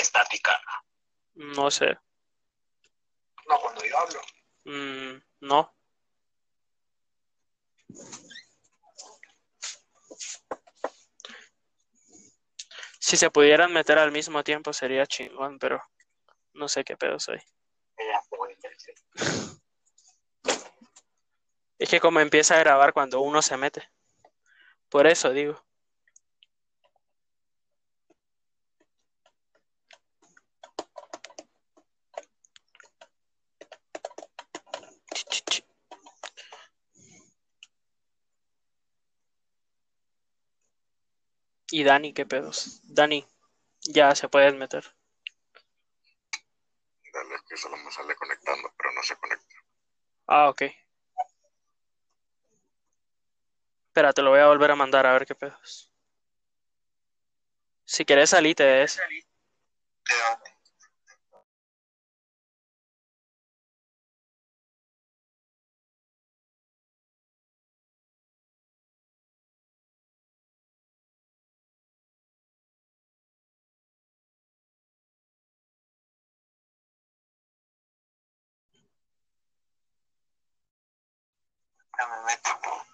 estática. 0.00 0.60
No 1.34 1.70
sé. 1.70 1.96
No, 3.48 3.60
cuando 3.60 3.84
yo 3.84 3.98
hablo. 3.98 4.20
Mm, 4.64 5.22
no. 5.40 5.74
Si 12.98 13.16
se 13.16 13.30
pudieran 13.30 13.72
meter 13.72 13.98
al 13.98 14.12
mismo 14.12 14.44
tiempo 14.44 14.72
sería 14.72 15.06
chingón, 15.06 15.58
pero 15.58 15.82
no 16.52 16.68
sé 16.68 16.84
qué 16.84 16.96
pedo 16.96 17.18
soy. 17.18 17.38
Es 21.78 21.88
que 21.88 22.00
como 22.00 22.18
empieza 22.18 22.56
a 22.56 22.58
grabar 22.58 22.92
cuando 22.92 23.20
uno 23.20 23.40
se 23.40 23.56
mete. 23.56 23.88
Por 24.88 25.06
eso 25.06 25.30
digo. 25.30 25.64
Y 41.70 41.84
Dani, 41.84 42.12
qué 42.12 42.24
pedos. 42.24 42.80
Dani, 42.84 43.26
ya 43.82 44.14
se 44.14 44.28
pueden 44.28 44.58
meter. 44.58 44.84
Dale, 47.12 47.34
es 47.34 47.42
que 47.48 47.56
solo 47.56 47.76
me 47.76 47.90
sale 47.90 48.14
conectando, 48.16 48.72
pero 48.76 48.92
no 48.92 49.02
se 49.02 49.16
conecta. 49.16 49.54
Ah, 50.26 50.48
ok. 50.48 50.62
Espera, 53.88 54.12
te 54.12 54.22
lo 54.22 54.30
voy 54.30 54.40
a 54.40 54.46
volver 54.46 54.70
a 54.70 54.76
mandar 54.76 55.06
a 55.06 55.12
ver 55.12 55.26
qué 55.26 55.34
pedos. 55.34 55.92
Si 57.84 58.04
quieres 58.04 58.30
salite 58.30 58.62
de 58.62 58.82
ese. 58.84 59.00
¿De 59.00 60.47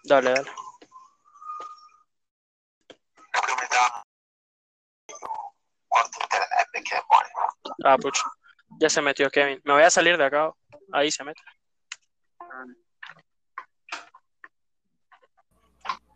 Dale, 0.05 0.31
dale. 0.31 0.51
Es 3.33 3.41
que 3.41 3.55
me 3.55 3.63
internet, 6.23 7.35
Ah, 7.85 7.97
pucho. 7.99 8.23
Ya 8.81 8.89
se 8.89 9.01
metió 9.03 9.31
Kevin. 9.31 9.61
Me 9.65 9.73
voy 9.73 9.83
a 9.83 9.91
salir 9.91 10.17
de 10.17 10.25
acá. 10.25 10.53
Ahí 10.93 11.11
se 11.11 11.25
mete. 11.25 11.41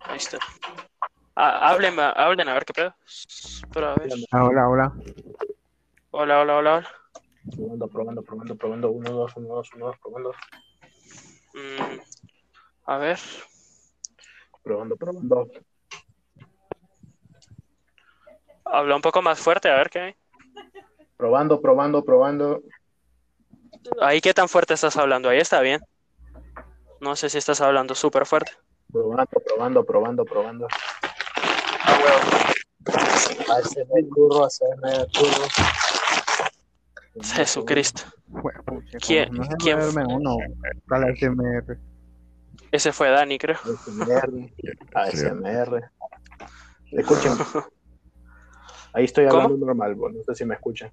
Ahí 0.00 0.16
está. 0.16 0.38
Ah, 1.34 1.70
hablen, 1.70 1.98
hablen 1.98 2.48
a 2.48 2.55
ver 2.55 2.64
qué 2.64 2.72
pedo. 2.72 2.94
Pero 3.72 3.88
a 3.88 3.97
ver. 3.97 4.10
Hola, 4.32 4.69
hola. 4.69 4.92
Hola, 6.10 6.41
hola, 6.41 6.56
hola, 6.56 6.75
hola. 6.77 6.88
Probando, 7.56 7.88
probando, 7.88 8.22
probando, 8.22 8.56
probando. 8.56 8.91
Uno, 8.91 9.10
dos, 9.10 9.36
uno, 9.36 9.48
dos, 9.55 9.70
uno, 9.75 9.86
dos, 9.86 9.98
probando. 10.00 10.32
Mm, 11.55 12.00
a 12.89 12.97
ver. 12.97 13.19
Probando, 14.62 14.97
probando. 14.97 15.50
Habla 18.64 18.97
un 18.97 19.03
poco 19.03 19.20
más 19.22 19.39
fuerte, 19.39 19.69
a 19.70 19.77
ver 19.77 19.91
qué. 19.91 20.17
Probando, 21.16 21.61
probando, 21.61 22.03
probando. 22.05 22.62
Ahí 24.00 24.20
qué 24.20 24.33
tan 24.33 24.48
fuerte 24.48 24.75
estás 24.75 24.97
hablando. 24.97 25.28
Ahí 25.28 25.39
está 25.39 25.61
bien. 25.61 25.81
No 27.00 27.14
sé 27.14 27.28
si 27.28 27.36
estás 27.39 27.61
hablando 27.61 27.94
súper 27.94 28.25
fuerte. 28.25 28.53
Probando, 28.91 29.27
probando, 29.47 29.84
probando, 29.84 30.25
probando. 30.25 30.69
Ah, 31.82 31.98
huevo. 32.03 33.54
Hacerme 33.59 34.09
curro, 34.09 34.44
hacerme 34.44 35.06
curro. 35.15 35.47
Jesucristo. 37.34 38.03
¿Quién- 39.06 39.31
quién 39.59 39.78
uno 39.78 40.37
el 40.41 41.16
SMR. 41.16 41.78
Ese 42.70 42.92
fue 42.92 43.10
Dani, 43.10 43.38
creo. 43.38 43.56
ASMR. 43.56 44.50
Sí. 45.10 45.26
ASMR. 45.26 45.91
Escuchen. 46.92 47.32
Ahí 48.92 49.04
estoy 49.04 49.26
¿Cómo? 49.26 49.42
hablando 49.42 49.66
normal, 49.66 49.94
bo, 49.94 50.08
no 50.10 50.22
sé 50.24 50.34
si 50.34 50.44
me 50.44 50.54
escuchan. 50.54 50.91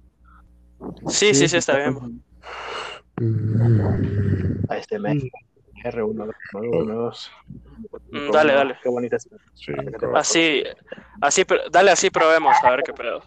Sí, 1.08 1.34
sí, 1.34 1.48
sí, 1.48 1.56
está 1.56 1.76
bien. 1.78 2.22
ASMR. 4.68 5.30
R1, 5.84 6.32
1, 6.52 6.94
2. 6.94 7.30
Mm, 8.10 8.30
dale, 8.32 8.52
dale. 8.52 8.78
Qué 8.82 8.88
bonita. 8.88 9.16
Cinco, 9.54 10.16
Así, 10.16 10.64
así, 11.20 11.44
dale 11.70 11.90
así 11.90 12.10
probemos, 12.10 12.56
a 12.62 12.70
ver 12.70 12.82
qué 12.82 12.92
pedo. 12.92 13.22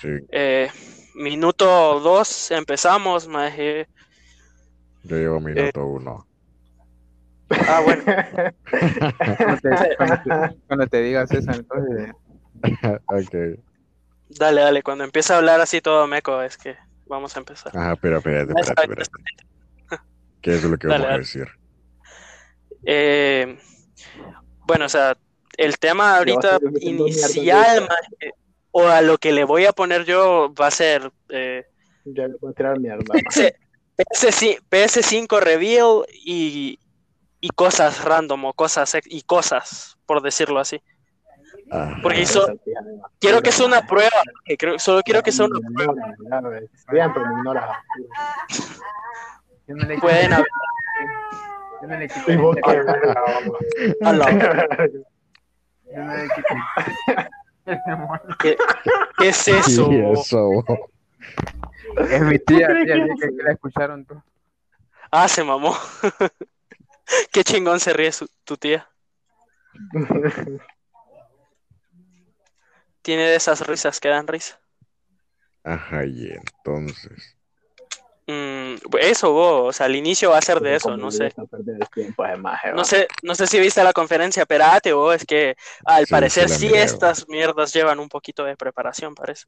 sí, 0.00 0.08
Eh, 0.30 0.68
minuto 1.14 2.00
dos, 2.00 2.50
empezamos, 2.50 3.28
maje. 3.28 3.88
yo 5.04 5.16
llevo 5.16 5.40
minuto 5.40 5.86
uno. 5.86 6.26
Ah, 7.50 7.80
bueno. 7.84 8.02
Cuando 9.36 9.56
te, 9.60 9.96
cuando 9.96 10.16
te- 10.16 10.58
cuando 10.66 10.86
te 10.86 11.02
digas 11.02 11.30
eso, 11.32 11.50
entonces. 11.52 12.12
ok. 13.06 13.60
Dale, 14.28 14.60
dale, 14.60 14.82
cuando 14.82 15.04
empiece 15.04 15.32
a 15.32 15.36
hablar 15.36 15.60
así 15.60 15.80
todo 15.80 16.06
meco, 16.06 16.42
es 16.42 16.56
que 16.56 16.76
vamos 17.06 17.36
a 17.36 17.38
empezar. 17.38 17.76
Ajá, 17.76 17.96
pero 17.96 18.18
espérate, 18.18 18.52
Ya 18.54 18.60
espérate, 18.60 19.02
espérate. 19.02 19.46
¿Qué 20.42 20.54
es 20.54 20.64
lo 20.64 20.76
que 20.76 20.88
Dale, 20.88 21.04
vamos 21.04 21.14
a 21.14 21.18
decir? 21.18 21.48
Eh, 22.84 23.58
bueno, 24.66 24.86
o 24.86 24.88
sea, 24.88 25.16
el 25.56 25.78
tema 25.78 26.16
ahorita 26.18 26.58
inicial, 26.80 27.88
o 28.70 28.86
a 28.88 29.00
lo 29.00 29.18
que 29.18 29.32
le 29.32 29.44
voy 29.44 29.64
a 29.64 29.72
poner 29.72 30.04
yo, 30.04 30.52
va 30.54 30.66
a 30.68 30.70
ser 30.70 31.10
eh, 31.30 31.64
Ya 32.04 32.28
le 32.28 32.34
voy 32.40 32.50
a 32.50 32.54
tirar 32.54 32.78
mierda. 32.78 33.14
PS, 33.14 33.56
PS5, 33.96 34.60
PS5 34.68 35.40
reveal 35.40 36.04
y, 36.12 36.78
y 37.46 37.50
cosas 37.50 38.02
random 38.04 38.44
o 38.46 38.52
cosas 38.52 38.92
ex- 38.96 39.06
y 39.08 39.22
cosas, 39.22 39.96
por 40.04 40.20
decirlo 40.20 40.58
así. 40.58 40.82
Ajá. 41.70 41.96
Porque 42.02 42.20
hizo- 42.22 42.46
Quiero 43.20 43.40
que 43.40 43.52
sea 43.52 43.66
una 43.66 43.86
prueba, 43.86 44.10
que 44.44 44.56
creo, 44.56 44.78
solo 44.80 45.00
quiero 45.04 45.22
que 45.22 45.30
sea 45.30 45.46
una 45.46 45.60
prueba. 45.74 45.94
Bien, 46.90 47.12
pero 47.12 47.26
me 47.26 47.42
Pueden 49.98 50.32
haber- 50.32 50.46
Yo 51.82 51.88
no 51.88 51.98
le 51.98 52.08
quito. 52.08 52.26
Y 52.32 52.36
vos 52.36 52.56
Yo 55.94 55.94
qué 55.94 55.96
no 56.04 56.16
le 56.16 56.28
quito. 56.34 56.54
¿Qué, 58.40 58.56
qué 59.18 59.28
es 59.28 59.48
eso? 59.48 59.92
Y 59.92 59.98
eso. 60.12 60.50
Es 62.10 62.22
mi 62.22 62.38
tía, 62.40 62.68
tía, 62.68 62.84
tía, 62.84 62.94
que, 63.20 63.36
que 63.36 63.42
la 63.42 63.52
escucharon 63.52 64.04
tú. 64.04 64.20
Ah, 65.10 65.28
se 65.28 65.42
mamó. 65.44 65.76
Qué 67.32 67.44
chingón 67.44 67.80
se 67.80 67.92
ríe 67.92 68.12
su- 68.12 68.28
tu 68.44 68.56
tía. 68.56 68.88
Tiene 73.02 73.24
de 73.28 73.36
esas 73.36 73.66
risas 73.66 74.00
que 74.00 74.08
dan 74.08 74.26
risa. 74.26 74.60
Ajá, 75.64 76.04
y 76.04 76.28
entonces. 76.28 77.36
Mm, 78.26 78.74
eso, 79.00 79.32
vos, 79.32 79.68
o 79.68 79.72
sea, 79.72 79.86
al 79.86 79.94
inicio 79.94 80.30
va 80.30 80.38
a 80.38 80.42
ser 80.42 80.60
de 80.60 80.74
eso, 80.74 80.96
no 80.96 81.12
sé. 81.12 81.32
No 82.74 82.84
sé, 82.84 83.06
no 83.22 83.34
sé 83.34 83.46
si 83.46 83.60
viste 83.60 83.84
la 83.84 83.92
conferencia, 83.92 84.42
espérate, 84.42 84.92
vos, 84.92 85.14
es 85.14 85.24
que 85.24 85.56
al 85.84 86.06
Sí, 86.06 86.12
parecer 86.12 86.48
sí 86.48 86.50
la 86.50 86.58
sí 86.58 86.66
miré, 86.66 86.82
estas 86.82 87.28
mierdas 87.28 87.72
llevan 87.72 88.00
un 88.00 88.08
poquito 88.08 88.44
de 88.44 88.56
preparación, 88.56 89.14
parece. 89.14 89.44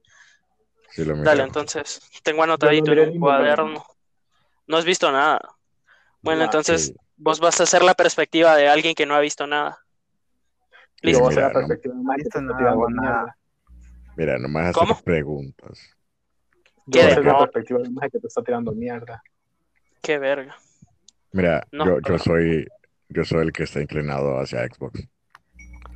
Sí, 0.93 1.05
lo 1.05 1.17
Dale, 1.17 1.43
entonces, 1.43 2.01
tengo 2.23 2.45
anotadito 2.45 2.91
miré 2.91 3.03
en 3.05 3.11
un 3.11 3.21
cuaderno. 3.21 3.85
No 4.67 4.77
has 4.77 4.85
visto 4.85 5.11
nada. 5.11 5.41
Bueno, 6.23 6.41
No, 6.41 6.45
entonces, 6.45 6.87
Sí. 6.87 6.95
Vos 7.19 7.41
vas 7.41 7.61
a 7.61 7.65
hacer 7.65 7.83
la 7.83 7.95
perspectiva 7.95 8.57
de 8.57 8.69
alguien 8.69 8.95
que 8.95 9.05
no 9.07 9.15
ha 9.15 9.21
visto 9.21 9.47
nada. 9.47 9.79
Listo. 11.03 11.21
Yo 11.21 11.25
voy 11.27 11.35
a 11.35 11.39
hacer 11.39 11.43
la 11.43 11.49
mira, 11.49 11.61
no- 11.61 11.69
perspectiva 11.69 11.95
no 12.43 12.57
tirando 12.57 12.69
hago 12.69 12.91
nada. 12.91 13.11
mierda. 13.19 13.37
Mira, 14.17 14.39
nomás 14.39 14.63
hacer 14.67 14.75
¿Cómo? 14.75 15.01
preguntas. 15.03 15.97
Yo 16.87 17.01
voy 17.01 17.09
a 17.09 17.13
hacer 17.13 17.25
la 17.25 17.33
No. 17.35 17.39
perspectiva 17.41 17.79
de 17.81 17.89
Mike 17.91 18.11
que 18.13 18.19
te 18.21 18.27
está 18.27 18.43
tirando 18.43 18.73
mierda. 18.73 19.23
Qué 20.03 20.19
verga. 20.19 20.57
Mira, 21.33 21.63
No, 21.71 21.85
yo, 21.85 21.99
yo 22.01 22.19
soy 22.19 22.67
yo 23.11 23.25
soy 23.25 23.43
el 23.43 23.53
que 23.53 23.63
está 23.65 23.81
inclinado 23.81 24.39
hacia 24.41 24.67
Xbox. 24.67 25.07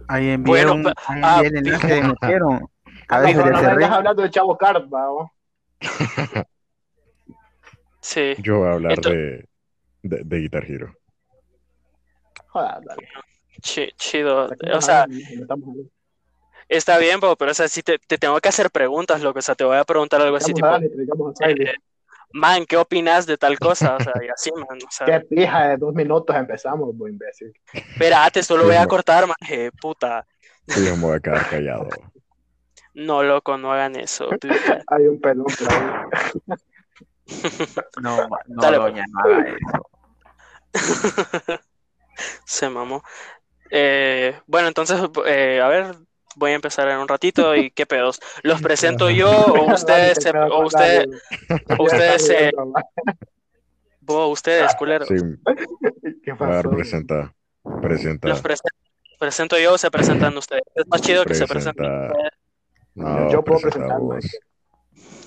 Ahí 0.09 0.31
enviaron, 0.31 0.83
Bueno, 0.83 0.95
ahí 1.07 1.21
ah, 1.25 1.43
el 1.45 1.57
enlace 1.57 1.87
que 1.87 2.03
metieron. 2.03 2.69
Ah, 2.85 2.91
Cabeza 3.07 3.39
no, 3.41 3.45
de 3.47 3.51
no 3.53 3.77
vengas 3.77 3.91
hablando 3.91 4.23
de 4.23 4.31
Chavo 4.31 4.57
Card. 4.59 4.85
Sí. 8.01 8.35
Yo 8.39 8.59
voy 8.59 8.69
a 8.69 8.73
hablar 8.73 8.99
Ento- 8.99 9.11
de, 9.11 9.49
de, 10.03 10.23
de 10.25 10.39
Guitar 10.41 10.65
Hero. 10.65 10.97
Joder, 12.53 12.85
dale. 12.85 13.09
Chi- 13.63 13.93
chido. 13.97 14.51
O 14.75 14.81
sea. 14.81 15.07
Está 16.69 16.99
bien, 16.99 17.21
po, 17.21 17.37
pero 17.37 17.51
o 17.51 17.55
sea, 17.55 17.69
sí 17.69 17.83
te, 17.83 17.99
te 17.99 18.17
tengo 18.19 18.41
que 18.41 18.49
hacer 18.49 18.71
preguntas, 18.71 19.21
loco. 19.23 19.39
O 19.39 19.43
sea, 19.43 19.55
te 19.55 19.65
voy 19.65 19.77
a 19.77 19.85
preguntar 19.85 20.21
algo 20.23 20.37
así, 20.37 20.55
tipo, 20.55 20.67
Dani. 20.69 20.87
eh, 21.41 21.75
man, 22.33 22.65
¿qué 22.67 22.77
opinas 22.77 23.27
de 23.27 23.37
tal 23.37 23.59
cosa? 23.59 23.97
O 23.97 24.01
sea, 24.01 24.15
y 24.25 24.29
así, 24.29 24.51
man. 24.53 24.79
O 24.87 24.91
sea, 24.91 25.07
Qué 25.07 25.21
pija 25.21 25.69
de 25.69 25.77
dos 25.77 25.95
minutos 25.95 26.35
empezamos, 26.35 26.97
bo 26.97 27.09
imbécil. 27.09 27.53
espérate, 27.73 28.43
solo 28.43 28.65
voy 28.65 28.77
a 28.77 28.87
cortar, 28.87 29.27
man. 29.27 29.37
eh, 29.51 29.71
puta. 29.81 30.27
Sí, 30.67 30.85
yo 30.87 30.97
me 30.97 31.03
voy 31.03 31.17
a 31.17 31.21
quedar 31.21 31.47
callado. 31.51 31.89
No, 32.95 33.23
loco, 33.23 33.57
no 33.57 33.73
hagan 33.73 33.97
eso. 33.97 34.29
Hay 34.87 35.07
un 35.07 35.21
pelón 35.21 35.47
por 35.47 35.73
ahí. 35.73 36.47
No, 38.03 38.17
no, 38.49 38.63
Dale, 38.63 38.77
doña, 38.79 39.05
no 39.11 39.21
haga 39.21 39.49
eso. 39.49 39.91
Se 42.47 42.69
mamó. 42.69 43.03
Eh, 43.71 44.39
bueno, 44.47 44.69
entonces, 44.69 45.01
eh, 45.27 45.61
a 45.63 45.69
ver, 45.69 45.95
voy 46.37 46.53
a 46.53 46.55
empezar 46.55 46.89
en 46.89 46.99
un 46.99 47.09
ratito 47.09 47.55
y 47.57 47.71
qué 47.71 47.87
pedos. 47.87 48.21
¿Los 48.43 48.61
presento 48.61 49.11
yo 49.11 49.31
o 49.31 49.73
ustedes 49.73 50.19
se, 50.23 50.31
o 50.31 50.65
ustedes, 50.65 51.07
quedas 51.07 51.79
o 51.79 51.83
ustedes 51.85 52.27
se, 52.27 52.53
ustedes, 54.07 54.75
culeros? 54.75 55.09
Sí, 55.09 55.17
¿Qué 56.23 56.33
a 56.33 56.35
ver, 56.35 56.65
pasó? 56.65 56.71
presenta. 56.71 57.35
Presenta. 57.81 58.29
¿Los 58.29 58.43
presen- 58.43 58.71
presento 59.19 59.59
yo 59.59 59.75
o 59.75 59.79
se 59.79 59.91
presentan 59.91 60.37
ustedes? 60.37 60.65
Es 60.75 60.87
más 60.89 61.01
chido 61.01 61.25
que 61.25 61.35
se 61.35 61.47
presenten 61.47 61.87
ustedes. 61.87 62.31
No, 62.95 63.31
Yo 63.31 63.43
puedo 63.43 63.61
presenta 63.61 63.97
presentarme. 63.97 64.21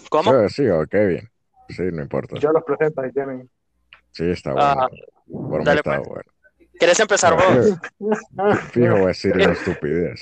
¿Cómo? 0.09 0.47
Sí, 0.49 0.53
sí, 0.55 0.69
ok, 0.69 0.91
bien. 0.91 1.31
Sí, 1.69 1.83
no 1.91 2.03
importa. 2.03 2.37
Yo 2.37 2.51
los 2.51 2.63
presento 2.63 3.01
tienen. 3.13 3.49
Sí, 4.11 4.29
está 4.29 4.53
bueno. 4.53 4.87
Por 5.49 5.65
mí 5.65 5.71
está 5.71 5.97
pues. 5.97 6.07
bueno. 6.07 6.31
¿Querés 6.79 6.99
empezar 6.99 7.33
vos? 7.35 7.77
Fijo, 8.71 8.91
voy 8.93 9.03
a 9.03 9.07
decir 9.07 9.33
una 9.33 9.53
estupidez. 9.53 10.19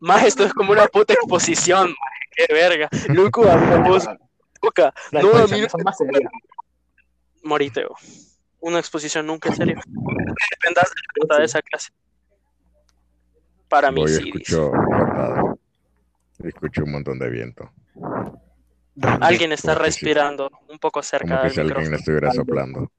Más 0.00 0.24
esto 0.24 0.44
es 0.44 0.52
como 0.52 0.72
una 0.72 0.86
puta 0.86 1.14
exposición, 1.14 1.88
maje, 1.88 2.46
qué 2.48 2.54
verga. 2.54 2.88
Loco, 3.08 3.48
a 3.48 3.56
vos, 3.78 4.08
Cuca, 4.60 4.92
Las 5.10 5.22
no, 5.24 5.34
a 5.36 5.46
mí 5.46 5.60
no 5.60 5.68
moriteo. 7.44 7.94
Una 8.60 8.78
exposición 8.78 9.26
nunca 9.26 9.48
en 9.48 9.56
serio. 9.56 9.80
Dependas 9.86 10.84
de 10.84 10.94
la 10.94 11.20
puta 11.20 11.38
de 11.38 11.44
esa 11.44 11.62
clase. 11.62 11.90
Para 13.68 13.90
mí 13.90 14.02
Voy, 14.02 14.08
sí. 14.10 14.22
escucho. 14.28 14.70
Escucho 16.44 16.84
un 16.84 16.92
montón 16.92 17.18
de 17.18 17.30
viento. 17.30 17.72
Alguien 19.20 19.52
está 19.52 19.72
Como 19.72 19.84
respirando 19.84 20.50
un 20.68 20.78
poco 20.78 21.02
cerca 21.02 21.36
Como 21.36 21.42
que 21.42 21.50
si 21.50 21.60
alguien 21.60 21.76
micrófono. 21.78 21.96
estuviera 21.96 22.30
soplando. 22.32 22.92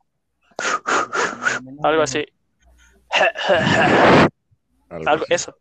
Algo 1.83 2.01
así. 2.01 2.25
Algo 4.89 5.09
Algo, 5.09 5.25
eso. 5.29 5.55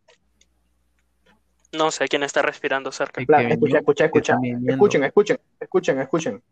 No 1.73 1.91
sé 1.91 2.07
quién 2.09 2.23
está 2.23 2.43
respirando 2.43 2.93
cerca. 2.93 3.23
Plan, 3.25 3.51
escucha, 3.51 3.79
escucha, 3.79 4.05
escucha. 4.05 4.37
Escuchen, 4.67 5.05
escuchen, 5.05 5.39
escuchen, 5.59 6.01
escuchen. 6.01 6.43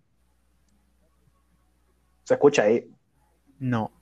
Se 2.24 2.34
escucha 2.34 2.62
ahí. 2.62 2.88
No, 3.58 3.92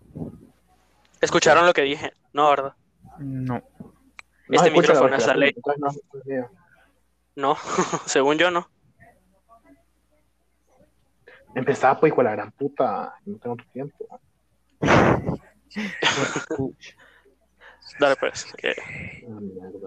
¿Escucharon 1.21 1.67
lo 1.67 1.73
que 1.73 1.83
dije? 1.83 2.13
No, 2.33 2.49
¿verdad? 2.51 2.75
no. 3.19 3.63
No 4.49 4.57
Este 4.57 4.71
micrófono 4.71 5.15
es 5.17 5.27
la 5.27 5.35
ley. 5.35 5.55
No, 7.37 7.57
según 8.07 8.39
yo 8.39 8.51
no. 8.51 8.69
Empezaba 11.55 11.99
pues 12.01 12.13
con 12.15 12.25
la 12.25 12.33
gran 12.33 12.51
puta. 12.53 13.15
No 13.27 13.39
tengo 13.39 13.57
tu 13.57 13.65
tiempo. 13.67 14.21
Dale 18.01 18.17
pues. 18.17 18.47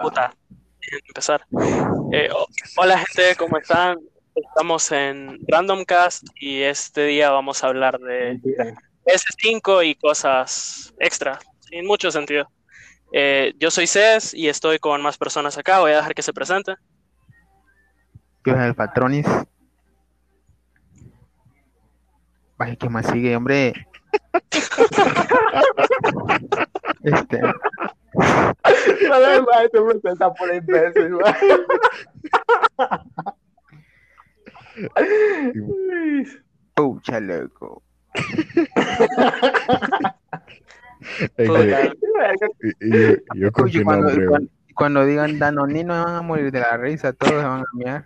puta. 0.01 0.33
Empezar. 1.07 1.45
Eh, 2.11 2.29
ho- 2.33 2.47
hola 2.77 2.97
gente, 2.97 3.35
¿cómo 3.37 3.57
están? 3.57 3.99
Estamos 4.35 4.91
en 4.91 5.39
Randomcast 5.47 6.23
y 6.39 6.61
este 6.61 7.05
día 7.05 7.29
vamos 7.31 7.63
a 7.63 7.67
hablar 7.67 7.99
de 7.99 8.29
Mentira. 8.29 8.73
S5 9.05 9.83
y 9.85 9.95
cosas 9.95 10.93
extra, 10.99 11.39
sin 11.59 11.85
mucho 11.85 12.11
sentido. 12.11 12.49
Eh, 13.13 13.53
yo 13.59 13.69
soy 13.69 13.87
Cés 13.87 14.33
y 14.33 14.47
estoy 14.47 14.79
con 14.79 15.01
más 15.01 15.17
personas 15.17 15.57
acá. 15.57 15.79
Voy 15.79 15.91
a 15.91 15.97
dejar 15.97 16.13
que 16.15 16.21
se 16.23 16.33
presenten. 16.33 16.75
Yo 18.45 18.53
soy 18.53 18.63
el 18.65 18.75
Patronis. 18.75 19.25
Vaya, 22.57 22.75
¿qué 22.75 22.89
más 22.89 23.05
sigue, 23.07 23.35
hombre? 23.35 23.73
Este, 27.03 27.41
No 27.41 29.19
le 29.19 29.39
va, 29.41 29.61
se 29.71 29.81
presenta 29.81 30.33
por 30.33 30.53
imbécil, 30.53 31.17
pucha, 36.75 37.19
loco. 37.19 37.83
Y- 42.61 42.73
y 42.79 42.91
yo, 42.91 43.15
yo 43.35 43.49
Oye, 43.63 43.83
cuando, 43.83 44.07
cuando, 44.27 44.49
cuando 44.75 45.05
digan 45.05 45.39
Danonino 45.39 46.03
van 46.03 46.15
a 46.15 46.21
morir 46.21 46.51
de 46.51 46.59
la 46.59 46.77
risa, 46.77 47.11
todos 47.13 47.33
se 47.41 47.47
van 47.47 47.61
a 47.61 47.65
mirar. 47.73 48.03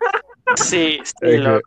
Sí, 0.54 1.00
sí, 1.04 1.12
Es 1.20 1.40
lo- 1.40 1.60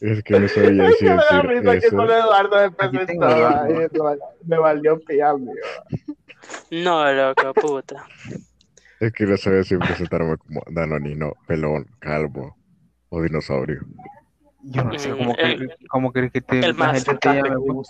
que, 0.00 0.12
es 0.12 0.22
que 0.22 0.38
no 0.40 0.48
sabía 0.48 0.90
si 0.98 1.04
Me 1.04 1.14
da 1.16 1.40
decir 1.42 1.80
que 1.80 1.86
eso. 1.86 1.88
solo 1.96 2.12
Eduardo 2.14 2.56
me 2.56 2.70
tengo 2.70 2.90
presentaba. 2.92 3.36
Eduardo. 3.68 3.70
y 3.70 3.74
me 3.92 3.98
val- 4.00 4.20
Me 4.46 4.58
valió 4.58 5.00
pillarme. 5.00 5.52
no, 6.70 7.12
loco, 7.12 7.52
puta. 7.54 8.06
Es 9.00 9.12
que 9.12 9.26
no 9.26 9.36
sabía 9.36 9.64
si 9.64 9.76
presentarme 9.76 10.36
como 10.38 10.62
Danonino, 10.70 11.32
pelón, 11.46 11.86
calvo 11.98 12.56
o 13.08 13.20
dinosaurio. 13.22 13.80
Yo 14.62 14.84
no 14.84 14.98
sé 14.98 15.12
Mm, 15.12 15.18
cómo, 15.18 15.34
el- 15.36 15.68
que, 15.68 15.86
cómo 15.88 16.12
crees 16.12 16.32
que 16.32 16.40
te, 16.40 16.60
el 16.60 16.74
más 16.74 16.92
gente 16.94 17.14
te 17.16 17.28
llame. 17.34 17.56
pues. 17.66 17.88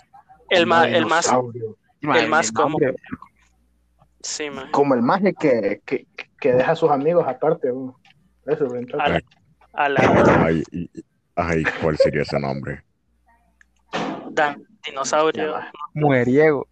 El 0.49 0.65
más, 0.67 0.87
el 0.87 1.05
más, 1.05 1.25
Dinosaurio. 1.25 1.77
el 2.15 2.29
más 2.29 2.51
hombre, 2.55 2.95
sí, 4.21 4.49
man. 4.49 4.69
Como 4.71 4.93
el 4.93 5.01
maje 5.01 5.33
que, 5.33 5.81
que, 5.85 6.05
que 6.39 6.53
deja 6.53 6.71
a 6.73 6.75
sus 6.75 6.89
amigos 6.91 7.25
aparte. 7.27 7.69
Eso, 8.45 8.69
¿verdad? 8.69 9.21
A 9.75 9.89
la, 9.89 10.01
Ay, 10.45 10.63
ay, 11.35 11.63
¿cuál 11.81 11.97
sería 11.97 12.21
ese 12.21 12.39
nombre? 12.39 12.83
da- 14.31 14.57
dinosaurio. 14.85 15.55
Mujeriego. 15.93 16.67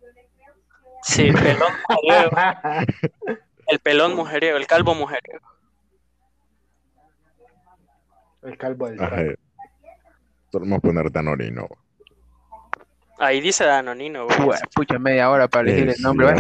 Sí, 1.04 1.32
pelón 1.34 1.74
mujeriego. 1.90 2.32
El 3.68 3.80
pelón 3.80 4.16
mujeriego, 4.16 4.58
el 4.58 4.68
calvo 4.68 4.96
mujeriego. 4.96 5.46
el 8.44 8.58
calvo 8.58 8.88
del 8.90 9.00
vamos 10.52 10.78
a 10.78 10.82
poner 10.82 11.12
Danonino. 11.12 11.68
Ahí 13.20 13.42
dice 13.42 13.64
Danonino, 13.64 14.26
güey. 14.26 14.38
Pu- 14.38 14.70
Pucha, 14.76 15.00
media 15.00 15.30
hora 15.30 15.48
para 15.48 15.70
elegir 15.70 15.90
Es 15.90 15.98
el 15.98 16.04
nombre. 16.04 16.36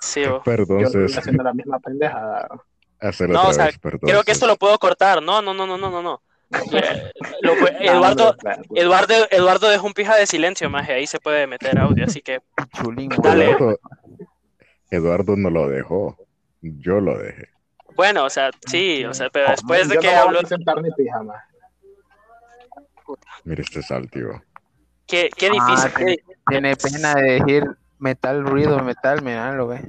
Sí, 0.00 0.26
bo. 0.26 0.42
Perdón, 0.42 0.80
Yo 0.80 0.86
estoy 0.86 1.14
haciendo 1.16 1.42
la 1.42 1.52
misma 1.52 1.78
pendejada. 1.78 2.48
Hacerlo 3.00 3.34
No, 3.34 3.40
o 3.40 3.42
otra 3.44 3.54
sea, 3.54 3.64
vez, 3.66 3.78
perdón. 3.78 4.00
Creo 4.08 4.22
que 4.24 4.32
esto 4.32 4.46
lo 4.46 4.56
puedo 4.56 4.78
cortar. 4.78 5.22
No, 5.22 5.40
no, 5.42 5.54
no, 5.54 5.66
no, 5.66 5.76
no, 5.78 5.90
no, 5.90 6.02
no. 6.02 6.22
Lo 7.42 7.54
pu- 7.56 7.72
No, 7.72 7.78
Eduardo, 7.92 8.34
pues. 8.40 8.58
Eduardo, 8.74 9.14
Eduardo 9.30 9.68
dejó 9.68 9.86
un 9.86 9.92
pija 9.92 10.16
de 10.16 10.26
silencio, 10.26 10.70
más 10.70 10.88
ahí 10.88 11.06
se 11.06 11.18
puede 11.20 11.46
meter 11.46 11.78
audio, 11.78 12.04
así 12.06 12.22
que 12.22 12.40
Chulín. 12.72 13.10
Dale. 13.22 13.44
Eduardo, 13.50 13.78
Eduardo 14.90 15.36
no 15.36 15.50
lo 15.50 15.68
dejó. 15.68 16.16
Yo 16.62 17.00
lo 17.00 17.18
dejé. 17.18 17.48
bueno, 17.94 18.24
o 18.24 18.30
sea, 18.30 18.50
sí, 18.66 19.04
o 19.04 19.12
sea, 19.12 19.28
pero 19.30 19.50
después 19.50 19.88
de 19.88 19.96
Yo 19.96 20.00
que 20.00 20.10
no 20.10 20.18
habló, 20.22 20.40
ni 20.40 20.90
pijama. 20.92 21.34
Mira 23.44 23.62
este 23.62 23.82
saltivo. 23.82 24.42
qué, 25.06 25.30
qué 25.36 25.48
Ah, 25.48 25.52
difícil. 25.52 25.94
tiene- 25.94 26.16
qué- 26.16 26.34
Tiene 26.48 26.76
pena 26.76 27.14
de 27.14 27.32
decir 27.40 27.64
metal, 27.98 28.42
ruido, 28.44 28.82
metal, 28.82 29.22
miralo, 29.22 29.66
ve. 29.68 29.82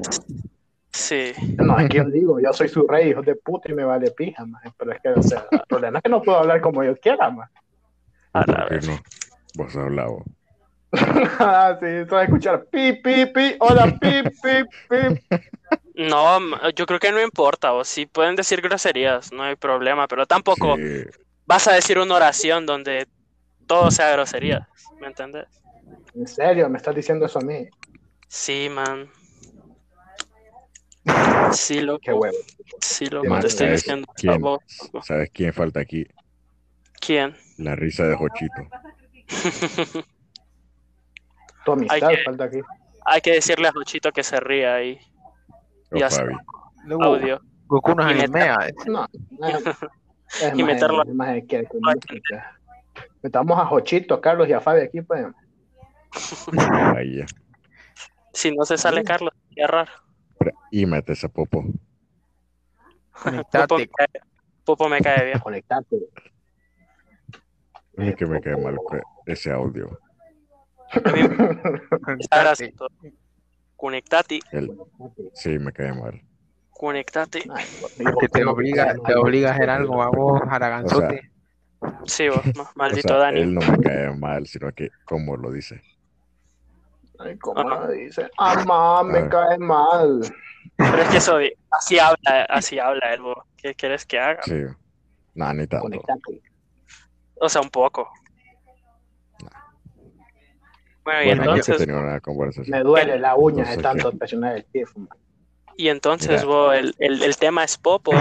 Sí, 0.91 1.33
No, 1.57 1.77
es 1.79 1.89
que 1.89 1.97
yo 1.97 2.05
digo, 2.05 2.39
yo 2.39 2.51
soy 2.53 2.67
su 2.69 2.87
rey, 2.87 3.09
hijo 3.11 3.21
de 3.21 3.35
puta, 3.35 3.71
y 3.71 3.75
me 3.75 3.83
vale 3.83 4.11
pijama. 4.11 4.61
Pero 4.77 4.91
es 4.93 5.01
que, 5.01 5.09
o 5.09 5.21
sea, 5.23 5.47
el 5.51 5.65
problema 5.67 5.99
es 5.99 6.03
que 6.03 6.09
no 6.09 6.21
puedo 6.23 6.39
hablar 6.39 6.61
como 6.61 6.83
yo 6.83 6.95
quiera, 6.97 7.29
más. 7.29 7.49
a 8.33 8.43
la 8.47 8.57
¿Por 8.57 8.67
qué 8.67 8.79
vez. 8.79 8.81
no? 8.81 8.99
Vos 9.53 9.75
hablabas. 9.75 10.23
ah, 11.39 11.77
sí, 11.79 11.85
te 11.85 12.03
vas 12.05 12.21
a 12.21 12.23
escuchar 12.23 12.65
pi, 12.71 12.93
pi, 12.93 13.25
pi, 13.27 13.55
hola, 13.59 13.87
pi, 13.99 14.23
pi, 14.41 14.63
pi. 14.87 14.97
No, 15.95 16.39
yo 16.71 16.85
creo 16.85 16.99
que 16.99 17.11
no 17.11 17.21
importa, 17.21 17.73
o 17.73 17.83
si 17.83 18.05
pueden 18.05 18.35
decir 18.35 18.61
groserías, 18.61 19.31
no 19.33 19.43
hay 19.43 19.55
problema, 19.55 20.07
pero 20.07 20.25
tampoco 20.25 20.81
Sí, 20.81 21.03
vas 21.45 21.67
a 21.67 21.73
decir 21.73 21.99
una 21.99 22.15
oración 22.15 22.65
donde 22.65 23.07
todo 23.67 23.91
sea 23.91 24.11
groserías, 24.11 24.63
¿me 24.99 25.07
entiendes? 25.07 25.47
En 26.13 26.27
serio, 26.27 26.69
me 26.69 26.77
estás 26.77 26.93
diciendo 26.95 27.25
eso 27.25 27.39
a 27.39 27.41
mí. 27.41 27.67
Sí, 28.27 28.69
man. 28.69 29.09
Sí, 31.53 31.81
loco. 31.81 31.99
Qué 32.03 32.13
huevo. 32.13 32.37
Sí, 32.81 33.05
loco, 33.07 33.39
te 33.39 33.47
estoy 33.47 33.67
¿sabes 33.67 33.81
diciendo 33.83 34.07
quién? 34.15 34.41
voz, 34.41 34.61
loco. 34.93 35.01
¿Sabes 35.05 35.29
quién 35.33 35.53
falta 35.53 35.79
aquí? 35.81 36.05
¿Quién? 36.99 37.35
La 37.57 37.75
risa 37.75 38.05
de 38.05 38.15
Jochito. 38.15 38.67
Tu 41.65 41.71
amistad 41.71 42.09
Hay 42.09 42.15
que- 42.17 42.23
falta 42.23 42.43
aquí. 42.45 42.59
Hay 43.05 43.21
que 43.21 43.31
decirle 43.33 43.67
a 43.67 43.71
Jochito 43.71 44.11
que 44.11 44.23
se 44.23 44.39
ría 44.39 44.75
ahí. 44.75 44.99
Sé. 45.91 46.09
Fabi. 46.09 46.35
Luego, 46.85 47.03
Audio. 47.03 47.41
Goku 47.67 47.93
no 47.95 48.07
Y 48.11 48.19
es 48.19 48.29
me- 48.29 48.41
anime. 48.41 48.49
ah, 48.49 48.67
No, 48.87 49.05
es, 49.05 50.53
Y 50.53 50.63
más, 50.63 50.73
meterlo-. 50.73 51.03
Metamos 53.21 53.59
a 53.59 53.65
Jochito, 53.65 54.13
a 54.15 54.21
Carlos 54.21 54.47
y 54.47 54.53
a 54.53 54.61
Fabi 54.61 54.81
aquí, 54.81 55.01
pues. 55.01 55.25
Ahí 56.95 57.17
ya. 57.17 57.25
Si 58.33 58.55
no 58.55 58.63
se 58.65 58.77
sale 58.77 59.03
Carlos, 59.03 59.33
sería 59.49 59.67
raro. 59.67 59.91
Pero- 60.39 60.51
Y 60.71 60.85
mete 60.85 61.13
ese 61.13 61.29
popo. 61.29 61.63
Popo 63.13 63.77
me 63.77 63.87
cae, 63.89 64.07
Popo 64.65 64.89
me 64.89 65.01
cae 65.01 65.25
bien. 65.25 65.39
Conectate. 65.39 65.97
Es 67.97 68.15
que 68.15 68.25
me 68.25 68.39
cae 68.39 68.55
mal 68.55 68.77
ese 69.25 69.51
audio. 69.51 69.99
A. 70.91 70.99
Conectate, 73.75 74.39
El, 74.51 74.75
sí, 75.33 75.57
me 75.59 75.71
cae 75.71 75.93
mal. 75.93 76.21
conectate. 76.71 77.43
Que 78.19 78.27
te 78.27 78.43
obliga, 78.45 78.93
te 79.05 79.15
obliga 79.15 79.51
a 79.51 79.53
hacer 79.53 79.69
algo 79.69 80.01
a 80.01 80.09
vos, 80.09 80.41
Jaraganzote. 80.49 81.31
Sí, 82.05 82.27
vos, 82.27 82.41
ma- 82.57 82.63
O 82.63 82.71
maldito 82.75 83.07
sea, 83.07 83.17
Dani. 83.17 83.39
él 83.41 83.53
no 83.53 83.61
me 83.61 83.77
cae 83.77 84.11
mal, 84.17 84.47
sino 84.47 84.71
que 84.73 84.89
como 85.05 85.37
lo 85.37 85.51
dice. 85.51 85.81
Ay, 87.19 87.37
¿cómo 87.37 87.63
lo 87.63 87.87
dice? 87.91 88.29
Ah, 88.37 89.01
me 89.05 89.19
Ah. 89.19 89.29
cae 89.29 89.57
mal. 89.57 90.21
Pero 90.77 90.97
es 91.01 91.09
que 91.09 91.17
eso, 91.17 91.37
de- 91.37 91.57
así 91.71 91.99
habla, 91.99 92.45
así 92.49 92.79
habla 92.79 93.13
él, 93.13 93.21
vos. 93.21 93.37
¿Qué 93.57 93.75
quieres 93.75 94.05
que 94.05 94.17
haga? 94.19 94.41
Sí. 94.43 94.61
Nah, 95.35 95.53
ni 95.53 95.67
tanto. 95.67 95.83
Conectate. 95.83 96.41
O 97.41 97.49
sea, 97.49 97.61
un 97.61 97.69
poco. 97.69 98.09
Bueno, 101.03 101.21
y 101.23 101.25
Bueno, 101.27 101.55
entonces, 101.55 101.87
una 101.87 102.19
conversación. 102.19 102.77
Me 102.77 102.83
duele 102.83 103.17
la 103.19 103.35
uña 103.35 103.63
No 103.63 103.69
de 103.69 103.75
sé 103.75 103.81
tanto 103.81 104.11
presionar 104.11 104.57
el 104.57 104.65
man. 104.95 105.09
y 105.75 105.89
entonces, 105.89 106.45
vos, 106.45 106.75
el, 106.75 106.93
el, 106.99 107.23
el 107.23 107.37
tema 107.37 107.63
es 107.63 107.77
Popo. 107.77 108.11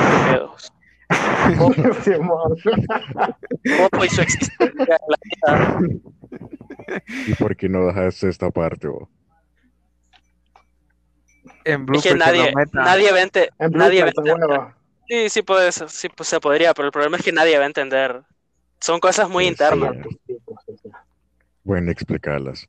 Simón. 2.03 2.57
Popo 3.79 4.05
y 4.05 4.09
su 4.09 4.23
existencia 4.23 4.69
en 4.79 5.09
la 5.09 5.19
vida. 5.25 5.79
¿Y 7.25 7.35
por 7.35 7.57
qué 7.57 7.69
no 7.69 7.87
dejas 7.87 8.23
esta 8.25 8.51
parte, 8.51 8.89
vos? 8.89 9.09
En 11.65 11.87
Es 11.95 12.03
que 12.03 12.15
nadie, 12.15 12.53
meta. 12.55 12.83
nadie 12.85 13.11
ente- 13.23 13.51
a 13.61 13.65
entender. 13.67 14.61
Sí, 15.09 15.29
sí, 15.31 15.43
puede 15.43 15.73
ser, 15.73 15.89
sí, 15.91 16.09
pues 16.11 16.29
se 16.29 16.39
podría, 16.41 16.75
pero 16.75 16.87
el 16.87 16.93
problema 16.93 17.17
es 17.17 17.25
que 17.25 17.33
nadie 17.33 17.57
va 17.59 17.65
a 17.65 17.67
entender. 17.67 18.23
Son 18.81 19.01
cosas 19.01 19.29
muy 19.31 19.45
Sí, 19.45 19.49
internas. 19.49 19.95
sí. 20.03 20.19
Bueno, 21.63 21.91
explicarlas. 21.93 22.69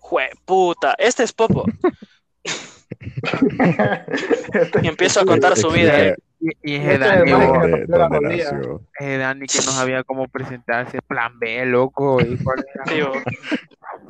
Jue 0.00 0.30
puta, 0.46 0.94
este 0.98 1.22
es 1.22 1.32
Popo. 1.34 1.66
Y 4.80 4.88
empiezo 4.88 5.20
a 5.20 5.24
contar 5.24 5.56
su 5.56 5.70
vida. 5.70 5.98
Explica 5.98 6.16
Y, 6.62 6.72
y 6.72 6.76
Este 6.76 6.98
Dani, 6.98 7.30
es 7.32 7.36
jodida. 7.48 8.08
nació. 8.20 8.80
ese 8.98 9.18
Dani 9.18 9.46
que 9.46 9.58
no 9.58 9.72
sabía 9.72 10.04
cómo 10.04 10.28
presentarse. 10.28 11.00
Plan 11.02 11.38
B, 11.38 11.64
loco. 11.66 12.20
Y 12.20 12.36
cuál 12.42 12.64
era. 12.74 12.84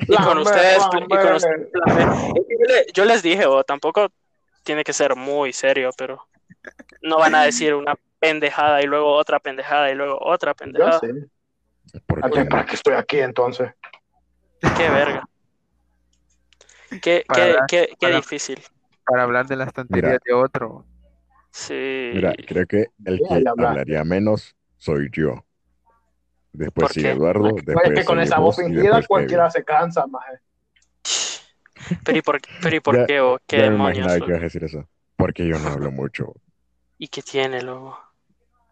Y 0.09 0.15
con 0.17 0.39
ustedes, 0.39 0.85
plan 0.89 1.05
y 1.05 1.09
con 1.09 1.33
ustedes, 1.35 1.69
plan 1.73 1.97
B. 1.97 2.05
yo, 2.35 2.67
le- 2.75 2.87
yo 2.93 3.05
les 3.07 3.23
dije, 3.23 3.47
o 3.47 3.65
tampoco 3.65 4.09
tiene 4.63 4.85
que 4.85 4.93
ser 4.93 5.17
muy 5.17 5.53
serio, 5.55 5.91
pero 5.97 6.27
no 7.03 7.19
van 7.19 7.35
a 7.35 7.45
decir 7.45 7.73
una 7.75 7.95
pendejada 8.19 8.83
y 8.83 8.87
luego 8.87 9.13
otra 9.15 9.39
pendejada 9.41 9.91
y 9.91 9.95
luego 9.95 10.19
otra 10.21 10.53
Yo 10.53 10.57
pendejada. 10.57 11.01
sí. 11.01 12.01
¿Por 12.07 12.25
¿A 12.27 12.29
qué? 12.31 12.45
¿Para 12.45 12.67
qué 12.67 12.75
estoy 12.75 12.95
aquí 12.95 13.21
entonces? 13.21 13.71
Qué 14.77 14.89
verga. 14.91 15.23
Qué, 16.91 16.99
qué, 17.01 17.25
hablar- 17.43 17.65
qué, 17.69 17.89
qué 17.89 18.07
para- 18.07 18.17
difícil. 18.17 18.61
Para 19.05 19.23
hablar 19.23 19.47
de 19.47 19.57
las 19.57 19.73
tonterías 19.73 20.19
de 20.25 20.33
otro. 20.35 20.85
Sí. 21.57 22.11
Mira, 22.13 22.35
creo 22.47 22.67
que 22.67 22.89
el 23.07 23.19
que 23.19 23.45
hablaría 23.49 24.05
menos 24.05 24.55
soy 24.77 25.09
yo. 25.11 25.43
Después 26.53 26.89
¿Por 26.89 26.93
sigue 26.93 27.09
qué? 27.09 27.13
Eduardo, 27.15 27.51
después 27.65 27.91
es 27.91 27.99
que 28.01 28.05
con 28.05 28.21
esa 28.21 28.39
voz 28.39 28.59
y 28.59 28.65
fingida 28.65 28.83
después 28.83 29.07
cualquiera 29.09 29.45
Kevin. 29.45 29.53
se 29.53 29.65
cansa, 29.65 30.07
maje. 30.07 30.39
Pero 32.05 32.19
¿y 32.19 32.21
por, 32.23 32.41
pero 32.63 32.77
¿y 32.77 32.81
por 32.81 32.97
Ya- 32.99 33.07
qué? 33.07 33.21
o 33.21 33.39
¿Qué 33.47 33.57
Ya 33.57 33.63
me 33.65 33.71
demonios? 33.71 34.13
que 34.13 34.25
ibas 34.27 34.41
a 34.41 34.45
decir 34.45 34.65
eso. 34.65 34.87
Porque 35.17 35.47
yo 35.47 35.59
no 35.59 35.69
hablo 35.69 35.91
mucho. 35.91 36.35
¿Y 36.99 37.09
qué 37.09 37.23
tiene, 37.23 37.63
loco? 37.63 37.99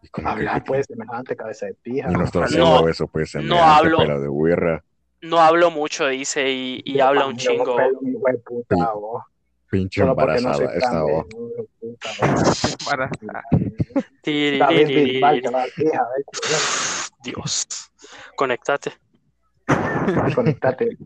Y 0.03 0.09
que- 0.09 0.21
Hablar 0.23 0.63
que- 0.63 0.67
pues 0.67 0.85
semejante 0.85 1.35
cabeza 1.35 1.65
de 1.65 1.73
pija. 1.73 2.11
y 2.11 2.13
no 2.13 2.23
estoy 2.23 2.41
No, 2.41 2.45
haciendo 2.45 2.89
eso, 2.89 3.07
pues 3.07 3.31
se 3.31 3.41
no 3.41 3.63
hablo. 3.63 3.97
pelo 3.97 4.19
de 4.21 4.29
huirra. 4.29 4.83
No 5.21 5.39
hablo 5.39 5.71
mucho, 5.71 6.05
dice, 6.07 6.51
y, 6.51 6.81
y 6.85 6.99
habla 6.99 7.25
un 7.25 7.35
chingo. 7.35 7.77
Puta, 8.45 8.91
vos. 8.93 9.23
Pinche 9.71 10.01
Solo 10.01 10.15
porque 10.15 10.33
no 10.33 10.37
embarazada 10.37 10.67
soy 10.69 10.77
esta 10.77 10.91
tan 10.91 11.01
voz. 11.03 11.25
Dios. 17.23 17.67
Conectate. 18.35 18.93
Conectate. 20.35 20.97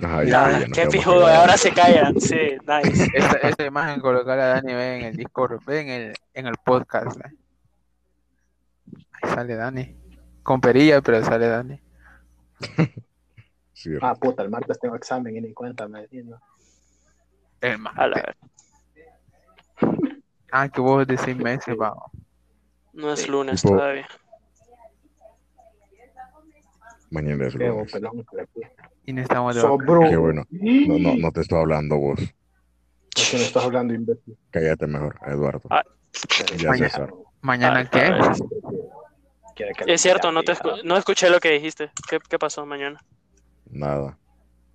Ajá, 0.00 0.22
Ya, 0.22 0.24
ya, 0.24 0.58
Ah, 0.58 0.64
qué 0.72 0.86
pijudo, 0.86 1.26
ahora 1.26 1.56
se 1.56 1.72
callan. 1.72 2.20
Sí, 2.20 2.56
nice. 2.66 3.08
Esta, 3.14 3.38
esta 3.38 3.64
imagen 3.66 4.00
colocar 4.00 4.38
a 4.38 4.46
Dani 4.46 4.72
ve 4.72 4.96
en 4.98 5.04
el 5.06 5.16
Discord, 5.16 5.60
ve 5.66 5.80
en 5.80 5.88
el, 5.88 6.14
en 6.34 6.46
el 6.46 6.54
podcast. 6.64 7.18
¿eh? 7.20 7.32
Ahí 9.22 9.30
sale 9.34 9.56
Dani. 9.56 9.96
Con 10.44 10.60
perilla, 10.60 11.00
pero 11.02 11.24
sale 11.24 11.48
Dani. 11.48 11.80
Sí, 13.78 13.90
Ah, 14.02 14.12
puta, 14.16 14.42
el 14.42 14.50
martes 14.50 14.76
tengo 14.80 14.96
examen 14.96 15.36
y 15.36 15.40
ni 15.40 15.52
cuenta 15.54 15.86
me 15.86 16.08
¿no? 16.24 16.40
El 17.60 17.78
martes. 17.78 18.34
Ah, 20.50 20.68
que 20.68 20.80
vos 20.80 21.06
de 21.06 21.16
seis 21.16 21.36
meses, 21.36 21.76
va. 21.80 21.94
No 22.92 23.12
es 23.12 23.28
lunes 23.28 23.62
Tipo- 23.62 23.76
todavía. 23.76 24.08
mañana 27.10 27.46
es 27.46 27.54
lunes. 27.54 27.92
Y 29.06 29.12
no 29.12 29.22
estamos 29.22 29.54
de. 29.54 29.60
Qué 30.10 30.16
bueno. 30.16 30.42
No, 30.50 30.98
no, 30.98 31.14
no 31.16 31.30
te 31.30 31.42
estoy 31.42 31.58
hablando 31.60 31.96
vos. 31.98 32.18
¿Por 32.18 33.24
qué 33.30 33.36
no 33.36 33.42
estás 33.44 33.64
hablando 33.64 33.94
imbécil? 33.94 34.36
Cállate 34.50 34.88
mejor, 34.88 35.20
Eduardo. 35.24 35.62
Ah, 35.70 35.84
ya 36.56 36.70
mañana. 36.70 36.88
César. 36.90 37.14
¿Mañana 37.42 37.80
Ah, 37.80 37.90
qué? 37.90 38.00
a 38.00 38.10
ver. 38.10 38.32
Quiere 39.54 39.72
que 39.74 39.84
le 39.84 39.94
Es 39.94 40.00
cierto, 40.00 40.32
no, 40.32 40.42
te 40.42 40.52
escu- 40.52 40.82
no 40.82 40.96
escuché 40.96 41.30
lo 41.30 41.38
que 41.38 41.50
dijiste. 41.52 41.92
¿Qué, 42.10 42.18
qué 42.28 42.38
pasó 42.40 42.66
mañana? 42.66 43.00
Nada. 43.70 44.18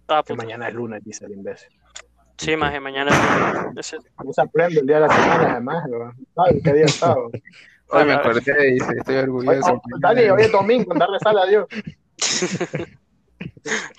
Ah, 0.07 0.23
Que 0.25 0.33
mañana 0.35 0.67
es 0.67 0.73
lunes, 0.73 1.03
dice 1.03 1.25
el 1.25 1.31
imbécil. 1.33 1.69
Sí, 2.37 2.55
maje, 2.55 2.79
mañana 2.79 3.11
es 3.11 3.63
lunes. 3.63 3.93
Es. 3.93 3.99
No 4.23 4.33
se 4.33 4.41
aprende 4.41 4.79
el 4.81 4.87
día 4.87 4.99
de 4.99 5.07
la 5.07 5.13
semana, 5.15 5.51
además, 5.51 5.83
¿no? 5.89 6.11
¿Sabes 6.35 6.61
qué 6.63 6.73
día 6.73 6.85
está? 6.85 7.13
bro? 7.13 7.31
Hoy 7.89 8.05
me 8.05 8.13
acordé, 8.13 8.71
dice, 8.71 8.93
estoy 8.97 9.15
orgulloso. 9.17 9.73
oh, 9.73 9.81
Dani, 9.99 10.21
hoy 10.29 10.41
es 10.43 10.51
domingo, 10.51 10.93
darle 10.95 11.19
sal 11.19 11.37
a 11.37 11.45
Dios. 11.45 11.67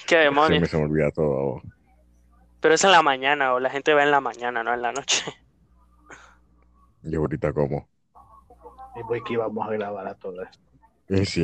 Qué 0.07 0.17
Se 0.17 0.17
demonios. 0.17 0.61
me, 0.63 0.67
se 0.69 0.77
me 0.77 0.85
olvida 0.85 1.11
todo. 1.11 1.63
Pero 2.61 2.75
es 2.75 2.85
en 2.85 2.93
la 2.93 3.03
mañana, 3.03 3.55
o 3.55 3.61
la 3.61 3.71
gente 3.71 3.95
va 3.95 4.03
en 4.03 4.11
la 4.11 4.21
mañana, 4.21 4.63
no 4.65 4.73
en 4.75 4.83
la 4.83 4.93
noche. 4.93 5.25
Y 7.03 7.15
ahorita 7.15 7.53
como. 7.53 7.89
Y 8.97 9.03
voy 9.03 9.23
que 9.23 9.35
íbamos 9.35 9.69
a 9.69 9.73
grabar 9.73 10.07
a 10.09 10.15
todo 10.15 10.43
esto. 10.43 10.64
Sí. 11.09 11.25
Sí, 11.27 11.43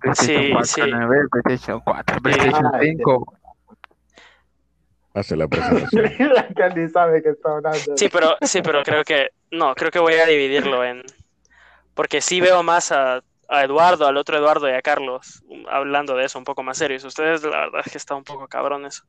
PlayStation 0.00 0.52
4, 0.52 0.64
sí. 0.64 0.80
no 0.90 1.08
ve, 1.08 1.16
PlayStation 1.30 1.80
4, 1.80 2.20
PlayStation 2.22 2.66
Ah, 2.66 2.78
5. 2.80 3.34
hace 5.14 5.36
la 5.36 5.48
presentación. 5.48 6.10
que 6.56 6.70
ni 6.80 6.88
sabe 6.88 7.22
que 7.22 7.30
está 7.30 7.56
hablando. 7.56 7.96
Sí, 7.96 8.08
pero, 8.12 8.36
sí, 8.42 8.62
pero 8.62 8.82
creo 8.82 9.04
que, 9.04 9.28
no, 9.50 9.74
creo 9.74 9.90
que 9.90 9.98
voy 9.98 10.14
a 10.14 10.26
dividirlo 10.26 10.84
en, 10.84 11.02
porque 11.94 12.20
sí 12.20 12.40
veo 12.40 12.62
más 12.62 12.92
a, 12.92 13.22
a 13.48 13.64
Eduardo, 13.64 14.06
al 14.06 14.16
otro 14.16 14.36
Eduardo 14.38 14.68
y 14.68 14.72
a 14.72 14.82
Carlos 14.82 15.42
hablando 15.70 16.16
de 16.16 16.24
eso 16.26 16.38
un 16.38 16.44
poco 16.44 16.62
más 16.62 16.78
serios. 16.78 17.04
Ustedes, 17.04 17.42
la 17.42 17.50
verdad 17.66 17.82
es 17.84 17.92
que 17.92 17.98
está 17.98 18.14
un 18.14 18.24
poco 18.24 18.46
cabrones. 18.48 19.02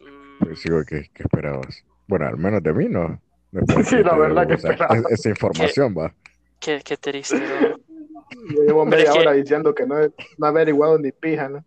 Mm, 0.00 0.38
Pues 0.44 0.60
sigo, 0.60 0.82
¿qué, 0.86 1.10
qué 1.14 1.22
esperabas? 1.24 1.84
Bueno, 2.06 2.26
al 2.26 2.36
menos 2.36 2.62
de 2.62 2.72
mí 2.72 2.86
no. 2.88 3.20
Después 3.50 3.86
Sí, 3.88 3.96
la 4.02 4.16
verdad 4.16 4.46
que 4.46 4.54
esperaba. 4.54 4.96
es- 4.96 5.04
Esa 5.10 5.28
información 5.30 5.94
va. 5.96 6.12
qué, 6.58 6.82
qué 6.84 6.96
triste. 6.96 7.38
¿no? 7.38 7.76
Yo 8.30 8.62
llevo 8.62 8.84
media 8.84 9.12
que- 9.12 9.18
hora 9.18 9.32
diciendo 9.32 9.74
que 9.74 9.86
no, 9.86 10.00
he- 10.00 10.12
no 10.38 10.46
ha 10.46 10.48
averiguado 10.50 10.98
ni 10.98 11.12
pija, 11.12 11.48
¿no? 11.48 11.64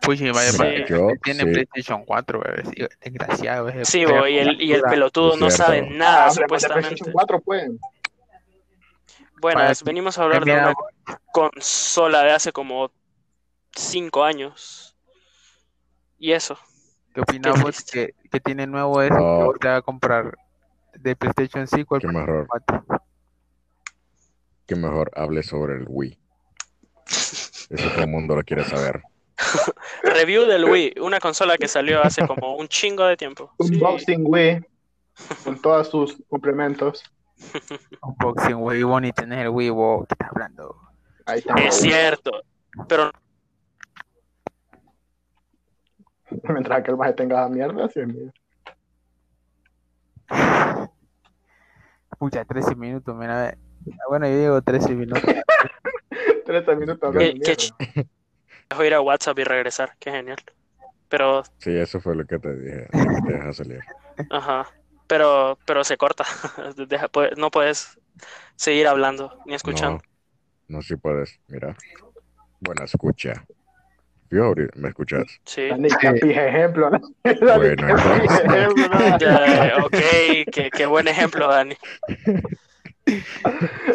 Pues 0.00 0.18
sí, 0.18 0.28
vaya, 0.30 0.50
Sí. 0.50 0.58
Yo, 0.88 1.08
tiene 1.22 1.40
sí. 1.44 1.46
PlayStation 1.52 2.04
4, 2.04 2.40
bebé. 2.40 2.64
sí, 2.64 2.86
desgraciado. 3.00 3.68
ese 3.68 3.84
Sí, 3.84 3.98
y 4.00 4.38
el, 4.38 4.60
y 4.60 4.72
el 4.72 4.82
pelotudo 4.82 5.36
no 5.36 5.48
sabe 5.50 5.82
nada, 5.82 6.24
Ah, 6.24 6.24
pues, 6.26 6.34
supuestamente. 6.40 6.88
PlayStation 6.88 7.12
4, 7.12 7.40
pues. 7.40 7.70
Vaya, 9.40 9.72
venimos 9.84 10.18
a 10.18 10.22
hablar 10.24 10.44
de 10.44 10.52
una 10.52 10.74
consola 11.32 12.22
de 12.22 12.30
hace 12.32 12.52
como 12.52 12.90
cinco 13.74 14.24
años. 14.24 14.96
Y 16.18 16.32
eso. 16.32 16.56
¿Qué 17.14 17.20
opinas 17.20 17.84
qué 17.84 18.14
que, 18.22 18.28
que 18.30 18.40
tiene 18.40 18.66
nuevo 18.66 19.02
eso 19.02 19.14
que 19.14 19.20
Oh. 19.22 19.54
te 19.60 19.68
vas 19.68 19.78
a 19.78 19.82
comprar 19.82 20.36
de 20.94 21.16
PlayStation 21.16 21.66
5 21.66 21.96
al 21.96 22.00
Qué 22.00 22.06
mejor, 22.08 22.46
4? 22.46 22.84
Que 24.72 24.80
mejor 24.80 25.10
hable 25.14 25.42
sobre 25.42 25.76
el 25.76 25.84
Wii. 25.86 26.18
Eso 27.06 27.90
todo 27.90 28.02
el 28.02 28.10
mundo 28.10 28.36
lo 28.36 28.42
quiere 28.42 28.64
saber. 28.64 29.02
review 30.02 30.44
del 30.46 30.64
Wii, 30.64 30.94
una 31.00 31.18
consola 31.20 31.58
que 31.58 31.68
salió 31.68 32.02
hace 32.02 32.26
como 32.26 32.56
un 32.56 32.68
chingo 32.68 33.04
de 33.04 33.16
tiempo. 33.16 33.52
Sí. 33.60 33.74
Unboxing 33.74 34.24
Wii 34.24 34.60
con 35.44 35.60
todos 35.60 35.90
sus 35.90 36.22
complementos. 36.28 37.02
Unboxing 38.02 38.56
Wii, 38.56 38.82
Bonnie, 38.82 39.12
tenés 39.12 39.40
el 39.40 39.48
Wii, 39.50 39.70
vos, 39.70 40.06
¿qué 40.08 40.14
estás 40.14 40.30
hablando? 40.30 40.76
Ahí 41.26 41.38
está. 41.40 41.54
Es 41.54 41.76
cierto, 41.76 42.30
pero 42.88 43.10
Mientras 46.48 46.82
que 46.82 46.90
el 46.90 46.96
maje 46.96 47.12
tenga 47.12 47.46
mierda, 47.48 47.88
sí 47.90 48.00
es 48.00 48.08
mío. 48.08 48.32
Pucha, 52.18 52.44
13 52.44 52.74
minutos, 52.74 53.14
mira. 53.14 53.42
ve. 53.42 53.48
Ah, 53.48 53.71
Bueno, 54.08 54.26
yo 54.28 54.38
digo 54.38 54.62
13 54.62 54.94
minutos. 54.94 55.22
13 56.46 56.76
minutos 56.76 57.02
hablando 57.02 57.18
qué, 57.18 57.32
qué 57.34 57.38
mierda. 57.38 57.54
ch- 57.54 58.08
Dejo 58.70 58.84
ir 58.84 58.94
a 58.94 59.00
WhatsApp 59.00 59.38
y 59.38 59.44
regresar, 59.44 59.94
qué 59.98 60.10
genial. 60.10 60.38
Pero, 61.08 61.42
Sí, 61.58 61.76
eso 61.76 62.00
fue 62.00 62.16
lo 62.16 62.24
que 62.24 62.38
te 62.38 62.54
dije. 62.56 62.88
Te 63.26 63.32
deja 63.32 63.52
salir. 63.52 63.80
ajá, 64.30 64.66
pero, 65.06 65.58
pero 65.66 65.84
se 65.84 65.96
corta. 65.96 66.24
Deja- 66.88 67.10
no 67.36 67.50
puedes 67.50 67.98
seguir 68.56 68.86
hablando 68.86 69.36
ni 69.46 69.54
escuchando. 69.54 70.02
No, 70.68 70.76
no, 70.78 70.82
sí 70.82 70.96
puedes. 70.96 71.38
Mira. 71.48 71.76
Bueno, 72.60 72.84
escucha. 72.84 73.44
¿Me 74.76 74.88
escuchas? 74.88 75.24
Sí. 75.44 75.68
Pije 76.22 76.48
ejemplo. 76.48 76.90
Bueno, 77.22 77.88
entonces. 77.90 79.72
ok, 79.84 80.50
qué, 80.50 80.70
qué 80.74 80.86
buen 80.86 81.06
ejemplo, 81.08 81.48
Dani. 81.48 81.76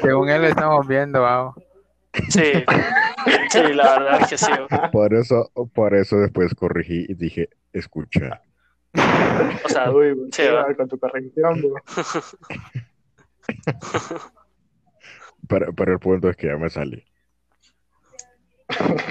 Según 0.01 0.29
él 0.29 0.45
estamos 0.45 0.87
viendo, 0.87 1.21
vamos. 1.21 1.55
Sí, 2.29 2.51
sí, 3.51 3.73
la 3.73 3.99
verdad 3.99 4.21
es 4.21 4.27
que 4.29 4.37
sí. 4.37 4.51
Por 4.91 5.13
eso, 5.13 5.51
por 5.73 5.93
eso 5.95 6.17
después 6.17 6.53
corregí 6.55 7.05
y 7.07 7.13
dije, 7.13 7.49
escucha. 7.73 8.41
O 9.63 9.69
sea, 9.69 9.91
Uy, 9.91 10.15
sí, 10.31 10.43
va. 10.47 10.73
con 10.75 10.87
tu 10.87 10.97
corrección. 10.99 11.61
Pero, 15.47 15.73
pero 15.73 15.93
el 15.93 15.99
punto 15.99 16.29
es 16.29 16.35
que 16.35 16.47
ya 16.47 16.57
me 16.57 16.69
salí. 16.69 17.03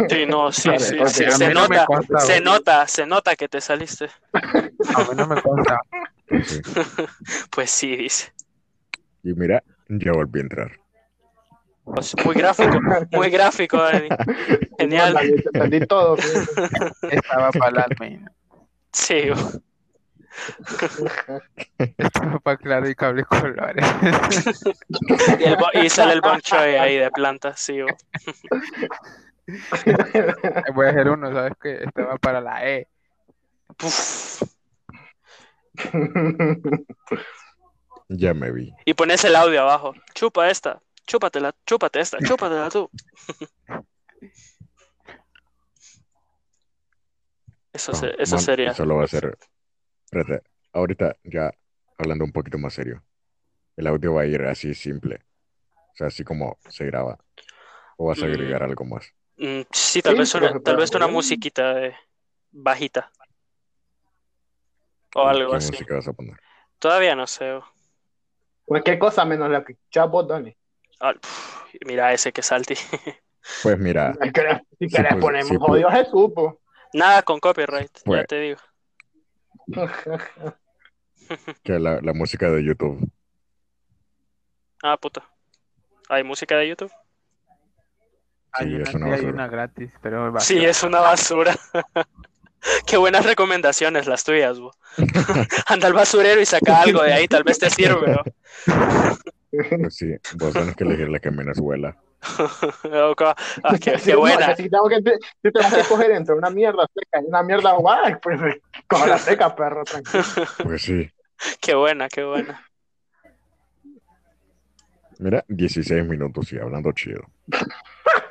sí, 0.09 0.27
no, 0.27 0.53
sí, 0.53 0.69
Vale, 0.69 0.81
sí, 0.81 0.99
sí, 1.07 1.31
se 1.31 1.49
no 1.55 1.67
nota, 1.67 1.87
consta, 1.87 2.19
se 2.21 2.41
nota, 2.41 2.87
se 2.87 3.07
nota 3.07 3.37
que 3.37 3.49
te 3.49 3.61
saliste. 3.61 4.09
A 4.33 5.01
mí 5.05 5.17
no 5.17 5.27
me 5.27 5.41
consta. 5.41 5.79
Pues 6.29 6.51
sí. 6.51 6.61
Pues 7.51 7.71
sí, 7.71 7.97
dice. 7.97 8.33
Y 9.23 9.33
mira, 9.33 9.63
ya 9.89 10.13
volví 10.13 10.41
a 10.41 10.43
entrar. 10.43 10.73
Pues 11.85 12.15
muy 12.25 12.35
gráfico, 12.35 12.81
muy 13.13 13.31
gráfico, 13.31 13.77
Dani. 13.79 14.09
Genial. 14.79 15.15
Dani, 15.15 15.37
te 15.37 15.43
entendí 15.55 15.87
todo. 15.87 16.17
Estaba 17.11 17.51
para 17.53 17.87
el. 18.01 18.21
Sí, 18.93 19.31
Estaba 21.99 22.39
para 22.41 22.57
claro 22.57 22.89
y 22.89 22.95
cable 22.95 23.25
colores. 23.25 23.87
y, 25.39 25.45
el 25.45 25.57
bo- 25.57 25.71
y 25.81 25.89
sale 25.89 26.13
el 26.15 26.21
Bong 26.21 26.41
Choy 26.41 26.75
ahí 26.75 26.97
de 26.97 27.11
planta, 27.11 27.57
sí. 27.57 27.81
bo. 27.83 27.89
Voy 30.75 30.87
a 30.87 30.91
hacer 30.91 31.09
uno, 31.09 31.33
¿sabes 31.33 31.53
qué? 31.63 31.85
Estaba 31.85 32.17
para 32.17 32.41
la 32.41 32.69
E. 32.69 32.89
Puf. 33.77 34.43
Ya 38.09 38.35
me 38.35 38.51
vi. 38.53 38.73
Y 38.85 38.95
pones 38.95 39.25
el 39.25 39.35
audio 39.37 39.63
abajo. 39.63 39.95
Chupa 40.15 40.49
esta, 40.51 40.81
chúpatela, 41.07 41.55
chúpate 41.67 42.01
esta, 42.01 42.19
chúpatela 42.19 42.69
tú. 42.71 42.91
Eso, 47.73 47.93
No, 47.93 47.99
se- 47.99 48.15
eso 48.23 48.37
man, 48.37 48.45
sería. 48.45 48.71
Eso 48.71 48.85
lo 48.85 48.97
va 48.97 49.03
a 49.03 49.05
hacer. 49.05 49.37
Espérate, 50.05 50.49
ahorita 50.73 51.17
ya 51.25 51.53
hablando 51.99 52.25
un 52.25 52.33
poquito 52.33 52.59
más 52.59 52.75
serio. 52.75 53.03
El 53.77 53.87
audio 53.89 54.15
va 54.15 54.23
a 54.23 54.27
ir 54.27 54.43
así 54.43 54.75
simple. 54.75 55.23
O 55.75 55.97
sea, 55.97 56.07
así 56.07 56.25
como 56.25 56.59
se 56.69 56.87
graba. 56.87 57.19
O 57.99 58.07
vas 58.07 58.19
a 58.23 58.27
Mm. 58.27 58.31
agregar 58.31 58.63
algo 58.63 58.85
más. 58.85 59.13
Mm, 59.37 59.63
sí, 59.71 60.01
tal 60.01 60.15
Sí, 60.15 60.21
vez 60.21 60.35
una, 60.35 60.61
tal 60.61 60.77
vez 60.77 60.95
una 60.95 61.09
musiquita 61.09 61.75
de 61.75 61.95
bajita. 62.53 63.11
O 65.15 65.27
algo 65.27 65.51
¿Qué 65.53 65.57
así. 65.57 65.73
música 65.73 65.95
vas 65.95 66.09
a 66.09 66.13
poner? 66.13 66.37
Todavía 66.79 67.15
no 67.17 67.27
sé. 67.27 67.59
Cualquier 68.67 68.99
cosa 68.99 69.25
menos 69.25 69.49
la 69.51 69.65
que 69.65 69.73
escuchás 69.73 70.11
vos. 70.11 70.27
Ah, 71.01 71.15
mira 71.87 72.13
ese 72.13 72.33
que 72.33 72.43
salti. 72.43 72.75
Pues 73.63 73.79
mira, 73.79 74.13
Si 74.21 74.33
querés, 74.33 74.59
si 74.77 74.89
querés 74.89 75.13
pues, 75.13 75.23
ponemos 75.23 75.49
sí, 75.49 75.57
pues. 75.57 75.69
jodido 75.69 75.91
Jesús, 75.93 76.33
po. 76.35 76.61
Nada 76.93 77.23
con 77.23 77.39
copyright, 77.39 77.93
ya 77.99 78.03
Pues. 78.05 78.27
te 78.27 78.41
digo. 78.41 78.61
que 81.63 81.79
la, 81.79 82.01
la 82.01 82.13
música 82.13 82.51
de 82.51 82.65
YouTube. 82.65 83.09
Ah, 84.83 84.97
puta. 84.97 85.23
¿Hay 86.09 86.25
música 86.25 86.57
de 86.57 86.69
YouTube? 86.69 86.93
Hay 88.53 88.67
Sí, 88.69 88.75
una, 88.75 88.83
es 88.83 88.95
una 88.95 89.07
sí, 89.07 89.11
hay 89.11 89.11
basura. 89.13 89.33
una 89.33 89.49
gratis, 89.49 89.91
pero. 90.03 90.41
Sí, 90.41 90.65
es 90.65 90.83
una 90.83 91.01
basura. 91.01 91.55
Qué 92.87 92.97
buenas 92.97 93.25
recomendaciones 93.25 94.07
las 94.07 94.25
tuyas, 94.25 94.59
bo. 94.59 94.73
Anda 95.67 95.87
al 95.87 95.93
basurero 95.93 96.41
y 96.41 96.47
saca 96.47 96.83
algo 96.83 97.03
de 97.03 97.13
ahí, 97.13 97.29
tal 97.29 97.45
vez 97.45 97.59
te 97.59 97.71
sirve. 97.71 98.17
Pues 99.51 99.97
sí, 99.97 100.13
vos 100.35 100.53
tenés 100.53 100.77
que 100.77 100.85
elegir 100.85 101.09
la 101.09 101.19
que 101.19 101.31
menos 101.31 101.59
huela. 101.59 101.97
Ah, 103.63 103.77
qué, 103.81 103.93
qué 104.03 104.17
buena. 104.17 104.57
si 104.57 104.69
tengo 104.69 104.89
que, 104.89 104.97
si 105.43 105.53
tengo 105.53 105.71
que 105.71 105.81
escoger 105.81 106.11
entre 106.13 106.35
una 106.35 106.51
mierda 106.51 106.87
seca 106.93 107.23
y 107.23 107.27
una 107.27 107.43
mierda 107.43 107.73
guay, 107.73 108.17
pues 108.23 108.41
cojo 108.89 109.07
la 109.07 109.19
seca, 109.19 109.55
perro, 109.55 109.85
tranquilo. 109.85 110.25
Pues 110.63 110.83
sí. 110.83 111.11
Qué 111.61 111.75
buena, 111.75 112.09
qué 112.09 112.25
buena. 112.25 112.67
Mira, 115.19 115.45
16 115.49 116.05
minutos 116.07 116.53
y 116.53 116.59
hablando 116.59 116.93
chido. 116.93 117.23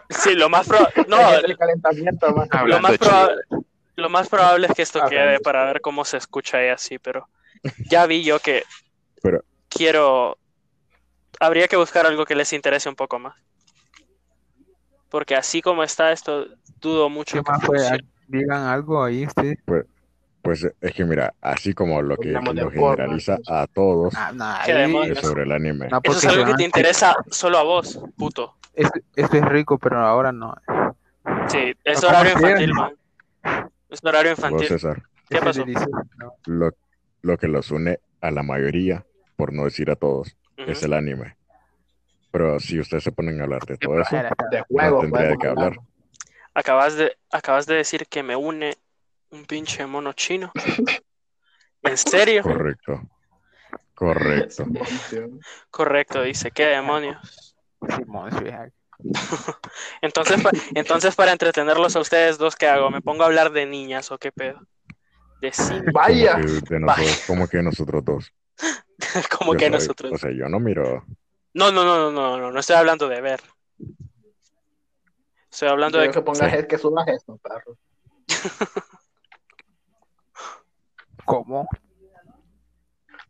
Sí, 0.10 0.36
lo 0.36 0.50
más 0.50 0.68
probable. 0.68 1.06
No, 1.08 1.34
el 1.34 1.58
calentamiento, 1.58 2.32
man. 2.36 2.48
lo 2.52 2.60
Hablando 2.60 2.88
más, 2.88 2.92
chido. 3.00 3.10
probable, 3.10 3.42
lo 3.96 4.10
más 4.10 4.30
probable 4.30 4.68
es 4.68 4.74
que 4.74 4.82
esto 4.82 5.02
Hablando 5.02 5.26
quede 5.32 5.40
para 5.40 5.66
ver 5.66 5.82
cómo 5.82 6.04
se 6.06 6.18
escucha 6.18 6.58
ahí 6.58 6.70
así, 6.70 7.00
pero 7.00 7.28
ya 7.90 8.06
vi 8.06 8.24
yo 8.24 8.40
que 8.40 8.64
Pero- 9.22 9.44
quiero. 9.70 10.38
Habría 11.40 11.68
que 11.68 11.76
buscar 11.76 12.06
algo 12.06 12.26
que 12.26 12.36
les 12.36 12.54
interese 12.54 12.88
un 12.90 12.96
poco 12.96 13.20
más. 13.20 13.36
Porque 15.10 15.36
así 15.36 15.62
como 15.62 15.84
está 15.84 16.12
esto, 16.12 16.46
dudo 16.80 17.10
mucho 17.10 17.38
¿Qué 17.38 17.44
que 17.44 17.66
fue? 17.66 17.78
funcione. 17.80 18.06
Digan 18.28 18.64
algo 18.64 19.04
ahí 19.04 19.26
ustedes. 19.26 19.58
Pues 20.42 20.68
es 20.80 20.94
que 20.94 21.04
mira, 21.06 21.34
así 21.42 21.74
como 21.74 22.02
lo 22.04 22.18
que 22.18 22.30
lo 22.32 22.70
generaliza 22.70 23.38
a 23.48 23.66
todos 23.66 24.14
Ah, 24.16 24.32
no, 24.32 24.46
¿Qué 24.64 24.74
ahí- 24.74 24.82
demonios? 24.82 25.18
es 25.18 25.26
sobre 25.28 25.44
el 25.44 25.52
anime. 25.52 25.88
no, 25.90 26.00
Eso 26.04 26.18
es 26.20 26.26
algo 26.26 26.46
que 26.46 26.54
te 26.54 26.64
interesa 26.64 27.16
solo 27.32 27.58
a 27.58 27.64
vos, 27.64 28.00
puto. 28.16 28.56
Eso, 28.76 28.92
eso 29.16 29.34
es 29.38 29.46
rico, 29.46 29.80
pero 29.80 30.00
ahora 30.06 30.32
no. 30.32 30.54
Sí, 31.48 31.74
es 31.84 32.00
¿Cómo 32.02 32.10
horario 32.10 32.34
infantil, 32.34 32.74
man. 32.74 32.94
Es 33.96 34.04
horario 34.04 34.32
Vos, 34.32 34.40
infantil. 34.40 34.68
César, 34.68 35.04
¿Qué 35.30 35.40
pasó? 35.40 35.66
lo, 36.46 36.72
lo 37.22 37.38
que 37.38 37.48
los 37.48 37.72
une 37.72 38.00
a 38.20 38.30
la 38.30 38.44
mayoría, 38.44 39.06
por 39.38 39.54
no 39.54 39.64
decir 39.64 39.90
a 39.90 39.96
todos, 39.96 40.36
es 40.58 40.84
el 40.84 40.92
anime. 40.94 41.38
Pero 42.30 42.60
si 42.60 42.78
ustedes 42.78 43.06
se 43.06 43.14
ponen 43.14 43.40
a 43.40 43.46
hablar 43.46 43.66
de 43.66 43.78
todo 43.78 44.02
eso. 44.02 44.18
De 44.52 44.62
juego, 44.68 45.00
tendría 45.00 45.30
de 45.30 45.38
qué 45.38 45.48
hablar. 45.48 45.78
Acabas 46.54 46.96
de, 46.98 47.18
acabas 47.32 47.66
de 47.66 47.76
decir 47.76 48.08
que 48.08 48.22
me 48.22 48.36
une 48.36 48.76
un 49.30 49.46
pinche 49.46 49.86
mono 49.86 50.12
chino. 50.12 50.52
¿En 51.82 51.98
serio? 51.98 52.44
correcto. 52.44 53.02
Correcto. 53.94 54.66
Correcto, 55.72 56.22
dice. 56.22 56.52
¿Qué 56.52 56.66
demonios? 56.66 57.56
Simón. 57.96 58.30
Entonces, 60.02 60.42
pa- 60.42 60.52
entonces 60.74 61.16
para 61.16 61.32
entretenerlos 61.32 61.96
a 61.96 62.00
ustedes 62.00 62.38
dos, 62.38 62.56
¿qué 62.56 62.68
hago? 62.68 62.90
¿Me 62.90 63.02
pongo 63.02 63.24
a 63.24 63.26
hablar 63.28 63.52
de 63.52 63.66
niñas 63.66 64.12
o 64.12 64.18
qué 64.18 64.32
pedo? 64.32 64.62
De 65.42 65.52
cine, 65.52 65.92
Vaya. 65.92 66.34
Como 66.36 66.64
que, 66.64 66.80
nosotros, 66.80 67.24
como 67.28 67.48
que 67.48 67.62
nosotros 67.62 68.06
dos. 68.06 68.34
como 69.38 69.54
Yo 69.54 69.58
que 69.60 69.66
soy- 69.66 69.72
nosotros. 69.74 70.12
O 70.14 70.18
sea, 70.18 70.32
yo 70.32 70.48
no 70.48 70.60
miro. 70.60 71.06
No, 71.54 71.72
no, 71.72 71.84
no, 71.84 71.98
no, 71.98 72.12
no, 72.12 72.38
no, 72.38 72.52
no 72.52 72.60
estoy 72.60 72.76
hablando 72.76 73.08
de 73.08 73.22
ver. 73.22 73.42
Estoy 75.52 75.70
hablando 75.70 75.98
Quiero 76.00 76.12
de... 76.12 76.20
que 76.20 76.22
pongas 76.24 76.52
Sí. 76.52 76.68
que 76.68 76.78
subas 76.78 77.08
esto, 77.08 77.38
perro. 77.38 77.78
¿Cómo? 81.26 81.68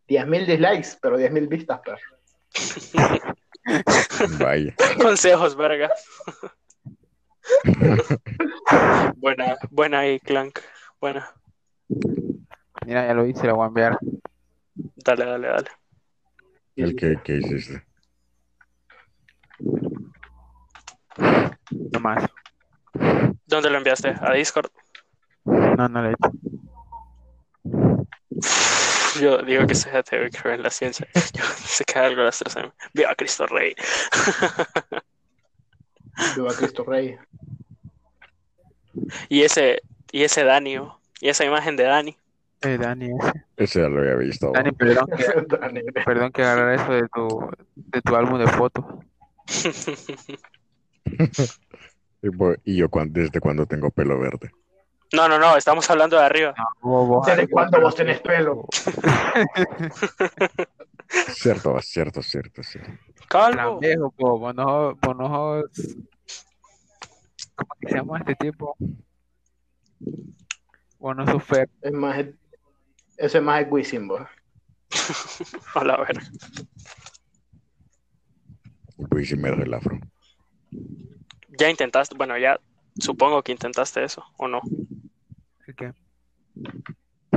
10.000 0.08 0.46
dislikes, 0.46 0.98
pero 1.02 1.18
10.000 1.18 1.48
vistas, 1.48 1.80
perro. 1.80 3.38
Vaya. 4.40 4.76
Consejos, 5.02 5.56
verga. 5.56 5.92
buena, 9.18 9.58
buena 9.70 10.00
ahí, 10.00 10.20
Clank. 10.20 10.60
Buena. 11.00 11.30
Mira, 12.86 13.08
ya 13.08 13.14
lo 13.14 13.26
hice, 13.26 13.48
lo 13.48 13.56
voy 13.56 13.66
a 13.66 13.68
enviar. 13.68 13.98
Dale, 14.76 15.26
dale, 15.26 15.48
dale. 15.48 15.70
El 16.76 16.96
que, 16.96 17.20
que 17.24 17.38
hiciste. 17.38 17.86
Nomás. 21.92 22.30
¿Dónde 23.46 23.70
lo 23.70 23.78
enviaste? 23.78 24.14
¿A 24.20 24.34
Discord? 24.34 24.70
No, 25.46 25.88
no 25.88 26.02
lo 26.02 26.10
he 26.10 26.14
hecho. 26.14 26.32
Yo 29.20 29.42
digo 29.42 29.68
que 29.68 29.76
sea 29.76 30.04
te 30.04 30.30
creo 30.30 30.54
en 30.54 30.64
la 30.64 30.70
ciencia. 30.70 31.08
Yo 31.34 31.44
se 31.44 31.84
queda 31.86 32.06
algo 32.06 32.22
a 32.22 32.26
las 32.26 32.40
3 32.40 32.58
am. 32.58 32.72
Viva 32.94 33.16
Cristo 33.16 33.46
Rey. 33.48 33.76
Viva 36.36 36.54
Cristo 36.54 36.84
Rey. 36.84 37.18
y 39.30 39.42
ese, 39.42 39.82
y 40.12 40.24
ese 40.24 40.44
Dani, 40.44 40.78
oh, 40.78 41.00
y 41.20 41.30
esa 41.30 41.46
imagen 41.46 41.76
de 41.76 41.84
Dani. 41.84 42.18
Eh, 42.62 42.78
Dani, 42.78 43.10
ese. 43.20 43.46
Ese 43.58 43.82
ya 43.82 43.90
lo 43.90 44.00
había 44.00 44.16
visto. 44.16 44.52
Dani, 44.52 44.72
perdón 44.72 45.08
que, 45.16 45.26
Dani, 45.60 45.82
perdón 46.06 46.32
que 46.32 46.44
agarrar 46.44 46.76
eso 46.76 46.94
de 46.94 47.08
tu, 47.14 47.50
de 47.76 48.02
tu 48.02 48.16
álbum 48.16 48.40
de 48.40 48.48
fotos. 48.48 48.86
Y 52.22 52.30
Y 52.64 52.78
yo 52.78 52.88
desde 53.08 53.40
cuando 53.40 53.66
tengo 53.66 53.92
pelo 53.92 54.20
verde. 54.20 54.52
No, 55.14 55.30
no, 55.30 55.38
no, 55.40 55.56
estamos 55.56 55.90
hablando 55.90 56.18
de 56.18 56.24
arriba. 56.24 56.54
No, 56.84 57.06
vos- 57.06 57.26
¿Desde 57.28 57.48
cuándo 57.48 57.80
vos 57.82 57.96
tenés 57.96 58.20
pelo? 58.22 58.66
Cierto, 61.08 61.80
cierto, 61.82 62.22
cierto, 62.24 62.64
cierto. 62.64 62.92
Calvo. 63.30 63.80
Viejo, 63.80 64.12
po, 64.12 64.40
¿Cómo 67.56 67.70
que 67.80 67.90
se 67.90 67.96
llama 67.96 68.18
este 68.20 68.36
tipo? 68.36 68.76
Vos 71.00 71.16
no 71.16 71.26
sos 71.28 71.44
Fer. 71.44 71.70
Es 71.82 71.94
más, 71.94 72.18
ese 73.18 73.38
es 73.38 73.44
más 73.44 73.62
es 73.62 73.68
Wisin, 73.72 74.08
vos. 74.08 74.22
A 75.76 75.84
la 75.84 75.98
verga. 75.98 76.22
Pues 79.10 79.36
me 79.38 79.50
dejó 79.52 79.62
el 79.62 79.74
afro. 79.74 80.00
Ya 81.58 81.70
intentaste, 81.70 82.16
bueno, 82.16 82.38
ya 82.38 82.60
supongo 83.00 83.44
que 83.44 83.52
intentaste 83.52 84.04
eso, 84.04 84.24
¿o 84.38 84.48
no? 84.48 84.62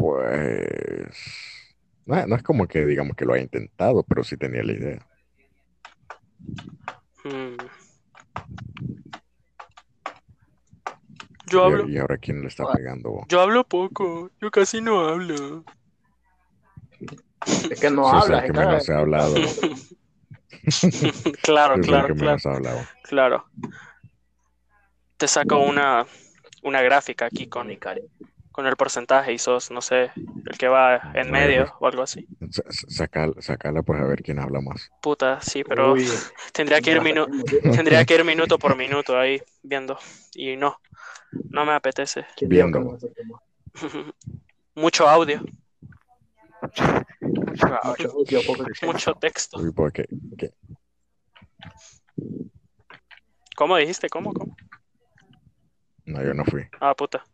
Pues. 0.08 1.10
No, 2.06 2.26
no 2.26 2.36
es 2.36 2.42
como 2.42 2.66
que 2.66 2.86
digamos 2.86 3.14
que 3.14 3.26
lo 3.26 3.34
haya 3.34 3.42
intentado, 3.42 4.02
pero 4.04 4.24
sí 4.24 4.38
tenía 4.38 4.62
la 4.62 4.72
idea. 4.72 5.06
Hmm. 7.24 7.56
Yo 11.50 11.64
hablo, 11.64 11.86
Y, 11.86 11.92
y 11.92 11.98
ahora 11.98 12.16
quién 12.16 12.40
le 12.40 12.48
está 12.48 12.64
pegando. 12.72 13.10
bo? 13.10 13.26
yo 13.28 13.40
hablo 13.42 13.64
poco, 13.64 14.30
yo 14.40 14.50
casi 14.50 14.80
no 14.80 15.06
hablo. 15.08 15.64
Es 17.70 17.78
que 17.78 17.90
no 17.90 18.04
Sí, 18.10 18.16
es 18.16 18.22
hablas, 18.24 18.44
el 18.44 18.52
que 18.52 18.58
es 18.60 18.66
menos 18.66 18.86
que- 18.86 18.92
ha 18.92 18.98
hablado. 18.98 19.34
claro, 21.42 21.74
Es 21.74 21.80
el 21.80 21.86
claro, 21.86 22.08
que 22.08 22.14
claro, 22.14 22.14
menos 22.14 22.46
ha 22.46 22.54
hablado. 22.54 22.80
claro. 23.02 23.44
Te 25.18 25.28
saco 25.28 25.58
una, 25.58 26.06
una 26.62 26.80
gráfica 26.80 27.26
aquí 27.26 27.46
con, 27.46 27.68
Ni 27.68 27.76
cari- 27.76 28.08
con 28.58 28.66
el 28.66 28.74
porcentaje 28.74 29.32
y 29.32 29.38
sos, 29.38 29.70
no 29.70 29.80
sé, 29.80 30.10
el 30.16 30.58
que 30.58 30.66
va 30.66 31.12
en 31.14 31.30
medio 31.30 31.76
o 31.78 31.86
algo 31.86 32.02
así. 32.02 32.26
Sa- 32.50 32.64
sa- 32.68 32.86
Saca, 32.90 33.30
sacala 33.38 33.82
pues 33.84 34.00
a 34.00 34.04
ver 34.04 34.20
quién 34.20 34.40
habla 34.40 34.60
más. 34.60 34.90
Puta, 35.00 35.40
sí, 35.40 35.62
pero 35.62 35.92
Uy, 35.92 36.04
tendría 36.52 36.80
que 36.80 36.90
ir 36.90 37.00
minu- 37.00 37.28
tendría 37.76 38.04
que 38.04 38.16
ir 38.16 38.24
minuto 38.24 38.58
por 38.58 38.74
minuto 38.76 39.16
ahí 39.16 39.40
viendo. 39.62 39.96
Y 40.34 40.56
no, 40.56 40.80
no 41.50 41.64
me 41.64 41.70
apetece. 41.72 42.26
¿Quién 42.36 42.50
dijo 42.50 42.66
Viendo. 42.66 42.98
Mucho 44.74 45.08
audio, 45.08 45.40
Mucho 48.82 49.10
audio. 49.12 49.14
Texto. 49.20 49.60
que- 50.36 50.52
¿Cómo 53.56 53.76
dijiste? 53.76 54.08
¿Cómo? 54.08 54.32
¿Cómo? 54.32 54.56
no, 56.06 56.24
yo 56.24 56.34
no 56.34 56.44
fui. 56.44 56.64
Ah, 56.80 56.96
puta. 56.96 57.24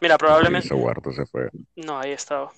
Mira, 0.00 0.16
probablemente. 0.18 0.68
Se 0.68 1.26
fue. 1.26 1.50
No, 1.76 1.98
ahí 1.98 2.12
estaba. 2.12 2.52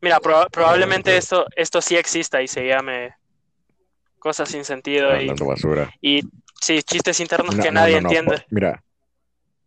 Mira, 0.00 0.20
proba- 0.20 0.48
probablemente 0.50 1.16
esto, 1.16 1.46
esto 1.56 1.80
sí 1.80 1.96
exista 1.96 2.42
y 2.42 2.48
se 2.48 2.66
llame 2.66 3.14
cosas 4.18 4.48
sin 4.48 4.64
sentido 4.64 5.10
y, 5.16 5.20
Hablando 5.30 5.46
basura. 5.46 5.90
y 6.00 6.22
sí, 6.60 6.82
chistes 6.82 7.18
internos 7.20 7.56
No, 7.56 7.62
que 7.62 7.70
no, 7.72 7.80
nadie 7.80 7.94
no, 7.96 8.00
no, 8.02 8.08
entiende. 8.08 8.44
Mira, 8.50 8.84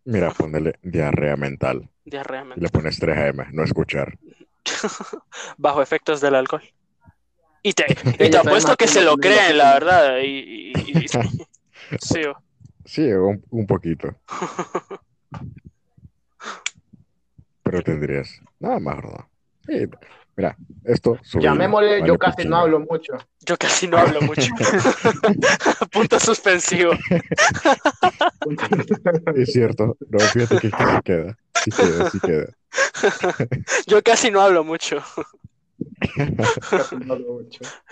mira, 0.04 0.30
ponele 0.30 0.78
diarrea 0.82 1.36
mental. 1.36 1.88
Diarrea 2.04 2.42
Y 2.42 2.44
mental. 2.44 2.62
le 2.62 2.68
pones 2.70 2.98
3 2.98 3.18
AM, 3.18 3.46
no 3.52 3.64
escuchar. 3.64 4.18
Bajo 5.58 5.82
efectos 5.82 6.20
del 6.20 6.34
alcohol. 6.34 6.62
Y 7.62 7.72
te, 7.72 7.84
y 8.24 8.30
te 8.30 8.38
apuesto 8.38 8.76
que 8.76 8.86
se 8.86 9.02
lo 9.02 9.16
creen, 9.16 9.58
la 9.58 9.72
verdad. 9.74 10.18
Y, 10.18 10.26
y- 10.26 10.72
y- 10.86 11.04
y- 11.04 11.08
sí. 12.00 12.22
Sí, 12.84 13.02
un, 13.12 13.44
un 13.50 13.66
poquito. 13.66 14.14
Pero 17.62 17.82
tendrías. 17.82 18.40
Nada 18.60 18.78
más, 18.78 18.96
¿verdad? 18.96 19.24
Sí, 19.66 19.88
mira, 20.36 20.56
esto. 20.84 21.18
Llamémosle, 21.34 22.00
vale 22.00 22.06
yo 22.06 22.18
casi 22.18 22.46
no 22.46 22.56
hablo 22.56 22.80
mucho. 22.80 23.14
yo 23.40 23.56
casi 23.56 23.88
no 23.88 23.98
hablo 23.98 24.22
mucho. 24.22 24.52
Punto 25.92 26.20
suspensivo. 26.20 26.92
Es 29.34 29.52
cierto. 29.52 29.96
No, 30.08 30.18
fíjate 30.18 30.58
que 30.58 30.70
queda. 31.04 31.36
Sí 31.64 31.70
queda, 31.72 32.10
sí 32.10 32.20
queda. 32.20 32.46
Yo 33.86 34.02
casi 34.02 34.30
no 34.30 34.40
hablo 34.40 34.62
mucho. 34.62 35.02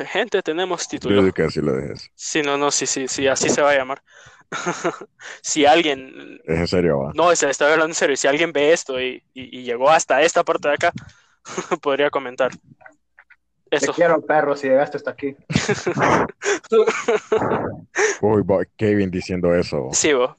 Gente, 0.06 0.42
tenemos 0.42 0.88
título. 0.88 1.22
Yo 1.22 1.32
casi 1.32 1.60
lo 1.60 1.72
dejes. 1.72 2.10
Sí, 2.14 2.42
no, 2.42 2.56
no, 2.56 2.70
sí, 2.70 2.86
sí, 2.86 3.08
sí, 3.08 3.26
así 3.28 3.48
se 3.48 3.62
va 3.62 3.70
a 3.70 3.76
llamar. 3.76 4.02
si 5.42 5.66
alguien, 5.66 6.40
Es 6.44 6.58
en 6.58 6.68
serio, 6.68 7.00
va. 7.00 7.12
no, 7.14 7.34
se 7.34 7.48
estoy 7.50 7.72
hablando 7.72 7.90
en 7.90 7.94
serio, 7.94 8.16
si 8.16 8.28
alguien 8.28 8.52
ve 8.52 8.72
esto 8.72 9.00
y, 9.00 9.22
y- 9.32 9.60
y 9.60 9.62
llegó 9.64 9.90
hasta 9.90 10.22
esta 10.22 10.44
parte 10.44 10.68
de 10.68 10.74
acá, 10.74 10.92
podría 11.82 12.10
comentar. 12.10 12.50
Te 13.70 13.76
Eso. 13.78 13.92
quiero, 13.92 14.24
perro, 14.24 14.54
si 14.54 14.68
llegaste 14.68 14.98
hasta 14.98 15.10
aquí. 15.10 15.34
Uy, 18.20 18.42
va, 18.42 18.64
Kevin 18.76 19.10
diciendo 19.10 19.52
eso. 19.54 19.88
Sí, 19.92 20.12
bo. 20.12 20.36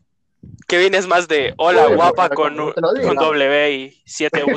Kevin 0.67 0.93
es 0.93 1.07
más 1.07 1.27
de 1.27 1.53
hola 1.57 1.89
Uy, 1.89 1.95
guapa 1.95 2.29
con, 2.29 2.55
te 2.55 3.01
con 3.01 3.15
W 3.15 3.71
y 3.73 4.01
7 4.05 4.43
U 4.45 4.55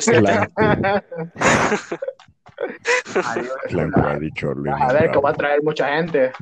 Adiós, 3.25 4.21
dicho 4.21 4.53
Luis 4.55 4.75
A 4.81 4.92
ver, 4.92 5.11
que 5.11 5.18
va 5.18 5.31
a 5.31 5.35
traer 5.35 5.62
mucha 5.62 5.88
gente. 5.97 6.33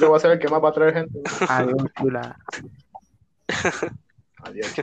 Yo 0.00 0.08
voy 0.08 0.16
a 0.16 0.20
ser 0.20 0.32
el 0.32 0.38
que 0.38 0.48
más 0.48 0.62
va 0.62 0.70
a 0.70 0.72
traer 0.72 0.94
gente. 0.94 1.20
Adiós, 1.48 1.76
chula. 1.98 2.36
Adiós. 4.42 4.74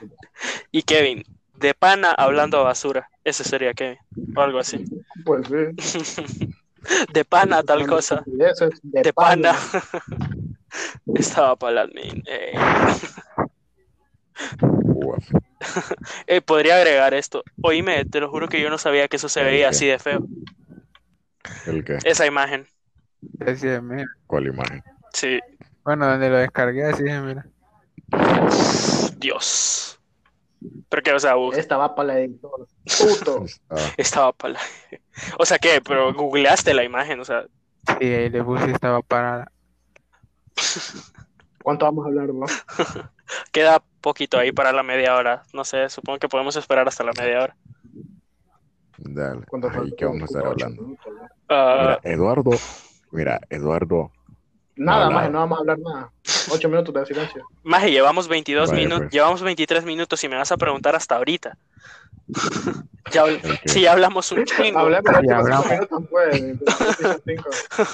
Y 0.71 0.83
Kevin, 0.83 1.23
de 1.55 1.73
pana 1.73 2.11
hablando 2.11 2.63
basura. 2.63 3.09
Ese 3.23 3.43
sería 3.43 3.73
Kevin, 3.73 3.97
o 4.35 4.41
algo 4.41 4.59
así. 4.59 4.83
Pues 5.23 5.47
sí. 5.47 6.49
De 7.13 7.23
pana 7.23 7.63
tal 7.63 7.87
cosa. 7.87 8.25
Eso 8.39 8.65
es 8.65 8.79
de, 8.83 9.03
De 9.03 9.13
pana. 9.13 9.53
pana. 9.53 9.83
Estaba 11.15 11.55
para 11.55 11.73
la 11.75 11.81
admin. 11.83 12.21
Eh, 12.27 12.53
Uf. 14.61 15.31
eh, 16.27 16.41
podría 16.41 16.75
agregar 16.75 17.13
esto. 17.13 17.43
Oíme, 17.61 18.03
te 18.03 18.19
lo 18.19 18.29
juro 18.29 18.49
que 18.49 18.59
yo 18.59 18.69
no 18.69 18.77
sabía 18.77 19.07
que 19.07 19.15
eso 19.15 19.29
se 19.29 19.43
veía 19.43 19.69
así 19.69 19.85
de 19.87 19.97
feo. 19.97 20.25
¿El 21.65 21.83
qué? 21.83 21.97
Esa 22.03 22.25
imagen. 22.25 22.67
Mira. 23.21 24.05
¿Cuál 24.27 24.47
imagen? 24.47 24.83
Sí. 25.13 25.39
Bueno, 25.83 26.07
donde 26.07 26.29
lo 26.29 26.37
descargué, 26.37 26.85
así 26.85 27.03
es, 27.07 27.21
mira. 27.21 27.45
Dios. 29.17 29.99
Pero 30.89 31.01
que, 31.03 31.13
o 31.13 31.19
sea, 31.19 31.37
u- 31.37 31.53
Esta 31.53 31.77
va 31.77 31.95
para 31.95 32.13
la 32.13 32.19
editor. 32.19 32.67
Puto. 32.99 33.45
Ah, 33.69 33.75
estaba 33.97 34.31
para 34.33 34.53
la... 34.55 34.59
O 35.39 35.45
sea, 35.45 35.59
¿qué? 35.59 35.81
Pero 35.81 36.13
googleaste 36.13 36.73
la 36.73 36.83
imagen, 36.83 37.19
o 37.19 37.25
sea, 37.25 37.45
Sí, 37.99 38.05
ahí 38.05 38.29
le 38.29 38.41
puse 38.43 38.71
estaba 38.71 39.01
para. 39.01 39.51
¿Cuánto 41.63 41.85
vamos 41.85 42.05
a 42.05 42.09
hablar, 42.09 42.27
bro? 42.27 42.45
queda 43.51 43.83
poquito 44.01 44.37
ahí 44.37 44.51
para 44.51 44.71
la 44.71 44.83
media 44.83 45.15
hora. 45.15 45.43
No 45.53 45.65
sé, 45.65 45.89
supongo 45.89 46.19
que 46.19 46.29
podemos 46.29 46.55
esperar 46.55 46.87
hasta 46.87 47.03
la 47.03 47.11
media 47.17 47.41
hora. 47.43 47.57
Dale. 49.03 49.41
¿Cuánto 49.47 49.67
Ay, 49.69 49.75
falta? 49.75 49.95
¿qué 49.97 50.05
vamos 50.05 50.21
a 50.21 50.25
estar 50.25 50.45
hablando? 50.45 50.81
minutos, 50.81 51.13
¿no? 51.13 51.27
Ah, 51.49 51.99
Mira, 52.03 52.13
Eduardo. 52.15 52.51
Mira, 53.11 53.39
Eduardo. 53.49 54.11
Nada 54.75 55.09
más, 55.11 55.29
no 55.29 55.37
vamos 55.39 55.57
a 55.57 55.61
hablar 55.61 55.77
nada. 55.79 56.11
Ocho 56.51 56.67
minutos 56.67 56.93
de 56.95 57.05
silencio. 57.05 57.45
Maje, 57.63 57.91
llevamos 57.91 58.27
22 58.27 58.69
Vaya, 58.71 58.81
minutos, 58.81 58.99
pues. 59.03 59.11
llevamos 59.13 59.41
23 59.43 59.85
minutos 59.85 60.23
y 60.23 60.27
me 60.29 60.35
vas 60.35 60.51
a 60.51 60.57
preguntar 60.57 60.95
hasta 60.95 61.15
ahorita. 61.17 61.55
ya, 63.11 63.25
que- 63.25 63.59
sí, 63.65 63.81
ya 63.81 63.91
hablamos 63.91 64.31
un 64.31 64.43
chingo. 64.45 64.63
Sí, 64.63 64.71
los 64.71 64.81
hablamos. 64.81 65.65
minutos, 65.69 66.03
pues. 66.09 66.55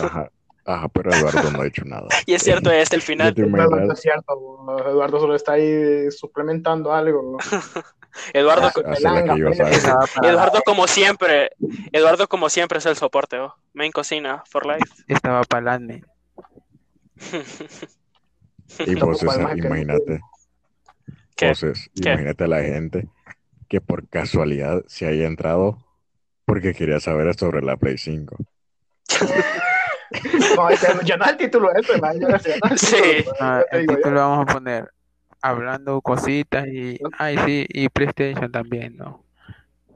Ajá. 0.01 0.29
Ajá, 0.65 0.87
pero 0.89 1.11
Eduardo 1.11 1.49
no 1.51 1.61
ha 1.61 1.67
hecho 1.67 1.83
nada. 1.85 2.07
Y 2.27 2.33
es 2.35 2.43
cierto, 2.43 2.69
este 2.71 2.95
el 2.95 3.01
final. 3.01 3.33
Ya 3.33 3.43
imaginas, 3.43 3.89
es 3.97 4.01
cierto. 4.01 4.77
Eduardo 4.87 5.19
solo 5.19 5.35
está 5.35 5.53
ahí 5.53 6.11
suplementando 6.11 6.93
algo. 6.93 7.37
Eduardo, 8.33 8.71
Ah, 8.85 10.05
Eduardo 10.23 10.61
como 10.65 10.87
siempre, 10.87 11.51
Eduardo 11.91 12.27
como 12.27 12.49
siempre 12.49 12.79
es 12.79 12.85
el 12.85 12.95
soporte, 12.95 13.39
oh. 13.39 13.55
Main 13.73 13.91
cocina 13.91 14.43
for 14.49 14.65
life. 14.65 14.85
estaba 15.07 15.43
para 15.43 15.61
el 15.61 15.67
admin. 15.67 16.05
Y 18.85 18.95
vos, 18.95 19.21
imagínate. 19.23 20.19
¿Qué? 21.35 21.53
imagínate 21.95 22.43
a 22.43 22.47
la 22.47 22.61
gente 22.61 23.07
que 23.67 23.79
por 23.81 24.07
casualidad 24.09 24.83
se 24.87 25.07
haya 25.07 25.25
entrado 25.25 25.77
porque 26.45 26.73
quería 26.73 26.99
saber 26.99 27.33
sobre 27.35 27.61
la 27.61 27.77
Play 27.77 27.97
5. 27.97 28.35
No, 30.55 30.71
ya 31.03 31.17
no 31.17 31.23
es 31.25 31.31
el 31.31 31.37
título 31.37 31.69
ese, 31.75 32.01
man, 32.01 32.17
no 32.19 32.29
el 32.29 32.41
título, 32.41 32.77
Sí. 32.77 32.97
el 33.71 33.87
yo. 33.87 33.95
título 33.95 34.19
vamos 34.19 34.49
a 34.49 34.53
poner 34.53 34.91
hablando 35.41 36.01
cositas 36.01 36.67
y 36.67 36.99
ay 37.17 37.37
sí 37.45 37.65
y 37.69 37.89
PlayStation 37.89 38.51
también 38.51 38.97
no 38.97 39.23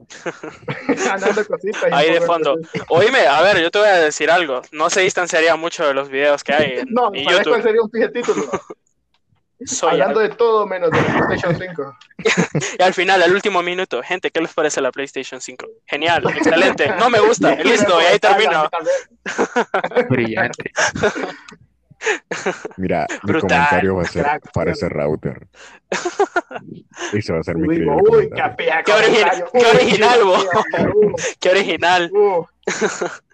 Andando 1.10 1.44
cositas 1.46 1.92
Ahí 1.92 2.12
de 2.12 2.20
fondo. 2.20 2.56
Oíme, 2.88 3.26
a 3.26 3.40
ver, 3.42 3.60
yo 3.60 3.70
te 3.70 3.78
voy 3.78 3.88
a 3.88 3.94
decir 3.94 4.30
algo. 4.30 4.62
No 4.72 4.90
se 4.90 5.00
distanciaría 5.00 5.56
mucho 5.56 5.86
de 5.86 5.94
los 5.94 6.08
videos 6.08 6.44
que 6.44 6.52
hay 6.52 6.78
en, 6.80 6.88
No, 6.90 7.10
en 7.14 7.24
¿sabes 7.24 7.42
cuál 7.42 7.44
YouTube. 7.44 7.62
sería 7.62 7.82
un 7.82 7.90
pije 7.90 8.08
título? 8.10 8.50
Soy 9.66 9.92
Hablando 9.92 10.20
de 10.20 10.28
todo 10.30 10.66
menos 10.66 10.90
de 10.90 11.00
la 11.00 11.26
PlayStation 11.26 11.56
5. 11.56 11.96
Y 12.78 12.82
al 12.82 12.92
final, 12.92 13.22
al 13.22 13.32
último 13.32 13.62
minuto, 13.62 14.02
gente, 14.02 14.30
¿qué 14.30 14.40
les 14.40 14.52
parece 14.52 14.80
la 14.82 14.90
PlayStation 14.90 15.40
5? 15.40 15.66
Genial, 15.86 16.24
excelente, 16.36 16.92
no 16.98 17.08
me 17.08 17.20
gusta, 17.20 17.54
listo, 17.54 18.02
y 18.02 18.04
ahí 18.04 18.18
termino. 18.18 18.68
Brillante 20.10 20.72
Mira, 22.76 23.06
mi 23.22 23.32
comentario 23.40 23.96
va 23.96 24.02
a 24.02 24.06
ser 24.06 24.22
Crack. 24.22 24.52
para 24.52 24.72
ese 24.72 24.88
router. 24.88 25.46
Ese 27.12 27.32
va 27.32 27.40
a 27.40 27.42
ser 27.42 27.56
mi 27.56 27.64
increíble 27.64 27.92
uy, 28.02 28.28
comentario. 28.30 28.56
qué 28.84 28.92
origi- 28.92 29.50
qué 29.52 29.66
original, 29.66 30.18
qué 30.18 30.24
vos. 30.24 31.36
Qué 31.40 31.50
original. 31.50 32.12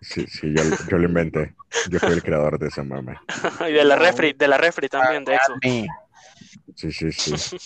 Sí, 0.01 0.27
sí, 0.27 0.53
yo, 0.55 0.63
yo 0.89 0.99
lo 0.99 1.05
inventé. 1.09 1.55
Yo 1.91 1.99
fui 1.99 2.13
el 2.13 2.23
creador 2.23 2.59
de 2.59 2.69
ese 2.69 2.83
meme. 2.83 3.17
Y 3.69 3.73
de 3.73 3.85
la 3.85 3.97
refri, 3.97 4.33
de 4.33 4.49
la 4.49 4.57
refri 4.59 4.89
también, 4.89 5.25
de. 5.25 5.39
Ni- 5.63 5.87
Sí, 6.75 6.91
sí, 6.93 7.13
sí. 7.13 7.57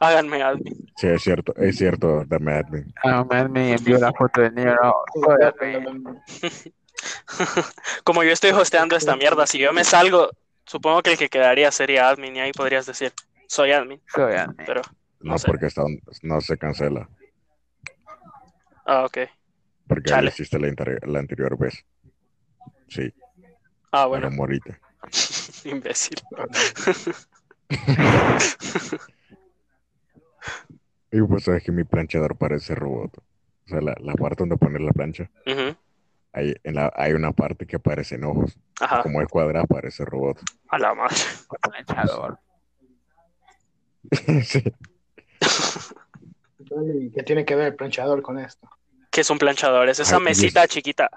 Háganme 0.00 0.42
admin. 0.42 0.90
Sí, 0.96 1.06
es 1.06 1.22
cierto, 1.22 1.54
es 1.56 1.76
cierto, 1.76 2.24
dame 2.26 2.52
admin. 2.54 2.92
ah, 3.04 3.24
me 3.50 3.72
envió 3.74 3.98
la 3.98 4.12
foto 4.12 4.50
no, 4.50 4.94
joder, 5.08 5.54
Como 8.04 8.22
yo 8.22 8.30
estoy 8.32 8.50
hosteando 8.50 8.96
esta 8.96 9.16
mierda, 9.16 9.46
si 9.46 9.58
yo 9.58 9.72
me 9.72 9.84
salgo, 9.84 10.30
supongo 10.64 11.02
que 11.02 11.12
el 11.12 11.18
que 11.18 11.28
quedaría 11.28 11.70
sería 11.70 12.08
admin 12.08 12.36
y 12.36 12.40
ahí 12.40 12.52
podrías 12.52 12.86
decir, 12.86 13.12
soy 13.46 13.72
admin, 13.72 14.00
soy 14.14 14.34
admin. 14.34 14.66
pero, 14.66 14.82
No, 15.20 15.32
No 15.32 15.38
sé. 15.38 15.48
porque 15.48 15.66
está, 15.66 15.82
no 16.22 16.40
se 16.40 16.56
cancela. 16.58 17.08
ah, 18.86 19.04
ok. 19.04 19.18
Porque 19.86 20.08
Chale. 20.08 20.22
lo 20.22 20.28
hiciste 20.28 20.58
la, 20.58 20.72
la 21.02 21.18
anterior 21.18 21.58
vez. 21.58 21.84
Sí, 22.88 23.12
Ah, 23.92 24.06
bueno. 24.06 24.28
bueno, 24.28 24.36
morite. 24.36 24.78
imbécil. 25.64 26.16
Y 31.12 31.20
pues 31.22 31.44
sabes 31.44 31.62
que 31.62 31.72
mi 31.72 31.84
planchador 31.84 32.36
parece 32.36 32.74
robot. 32.74 33.18
O 33.18 33.68
sea, 33.68 33.80
la, 33.80 33.94
la 34.00 34.14
parte 34.14 34.42
donde 34.42 34.56
poner 34.56 34.80
la 34.80 34.92
plancha, 34.92 35.30
Ujú, 35.46 35.76
hay, 36.32 36.54
en 36.64 36.74
la, 36.74 36.92
hay 36.94 37.12
una 37.12 37.32
parte 37.32 37.66
que 37.66 37.78
parecen 37.78 38.24
ojos. 38.24 38.56
Ajá, 38.80 39.02
Como 39.02 39.20
es 39.22 39.28
cuadrada, 39.28 39.64
parece 39.66 40.04
robot. 40.04 40.38
a 40.68 40.78
la 40.78 40.94
madre. 40.94 41.16
planchador 41.86 42.38
sí. 44.44 44.62
¿Qué 47.14 47.22
tiene 47.24 47.44
que 47.44 47.54
ver 47.54 47.66
el 47.68 47.74
planchador 47.74 48.22
con 48.22 48.38
esto? 48.38 48.68
¿Qué 49.10 49.22
es 49.22 49.30
un 49.30 49.38
planchador? 49.38 49.88
Es 49.88 49.98
esa 50.00 50.16
Ay, 50.16 50.22
y 50.26 50.30
es- 50.30 50.38
mesita 50.38 50.66
chiquita. 50.68 51.10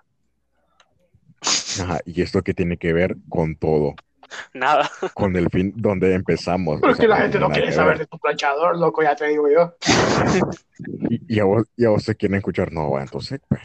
Ajá, 1.81 1.99
y 2.05 2.21
esto 2.21 2.41
que 2.41 2.53
tiene 2.53 2.77
que 2.77 2.93
ver 2.93 3.15
con 3.29 3.55
todo. 3.55 3.95
Nada. 4.53 4.89
Con 5.13 5.35
el 5.35 5.49
fin 5.49 5.73
donde 5.75 6.13
empezamos. 6.13 6.79
Pero 6.79 6.89
o 6.89 6.91
es 6.91 6.97
sea, 6.97 7.03
que 7.03 7.07
la 7.09 7.17
gente 7.17 7.39
no 7.39 7.49
quiere 7.49 7.71
saber 7.71 7.99
de 7.99 8.07
tu 8.07 8.17
planchador, 8.17 8.77
loco, 8.79 9.03
ya 9.03 9.15
te 9.15 9.27
digo 9.27 9.47
yo. 9.49 9.75
Y, 11.09 11.35
y 11.35 11.39
a 11.39 11.45
vos, 11.45 11.63
y 11.77 11.85
a 11.85 11.89
vos 11.89 12.03
se 12.03 12.15
quieren 12.15 12.37
escuchar, 12.37 12.71
no, 12.73 12.89
va, 12.91 13.03
entonces, 13.03 13.39
pues, 13.47 13.61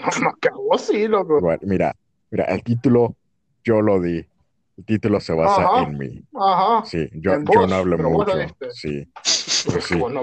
acabó, 0.00 0.76
sí, 0.78 1.06
loco. 1.06 1.38
Igual, 1.38 1.58
mira, 1.62 1.94
mira, 2.30 2.44
el 2.46 2.62
título 2.64 3.14
yo 3.62 3.80
lo 3.82 4.00
di. 4.00 4.26
El 4.78 4.84
título 4.84 5.20
se 5.20 5.32
basa 5.34 5.62
Ajá. 5.62 5.82
en 5.82 5.98
mí. 5.98 6.22
Ajá. 6.34 6.84
Sí, 6.86 7.08
yo, 7.14 7.32
yo 7.32 7.40
vos, 7.44 7.68
no 7.68 7.74
hablo 7.76 7.98
mucho. 7.98 8.32
Sí, 8.70 9.06
Pero 9.66 9.80
sí. 9.80 9.96
no 9.96 10.22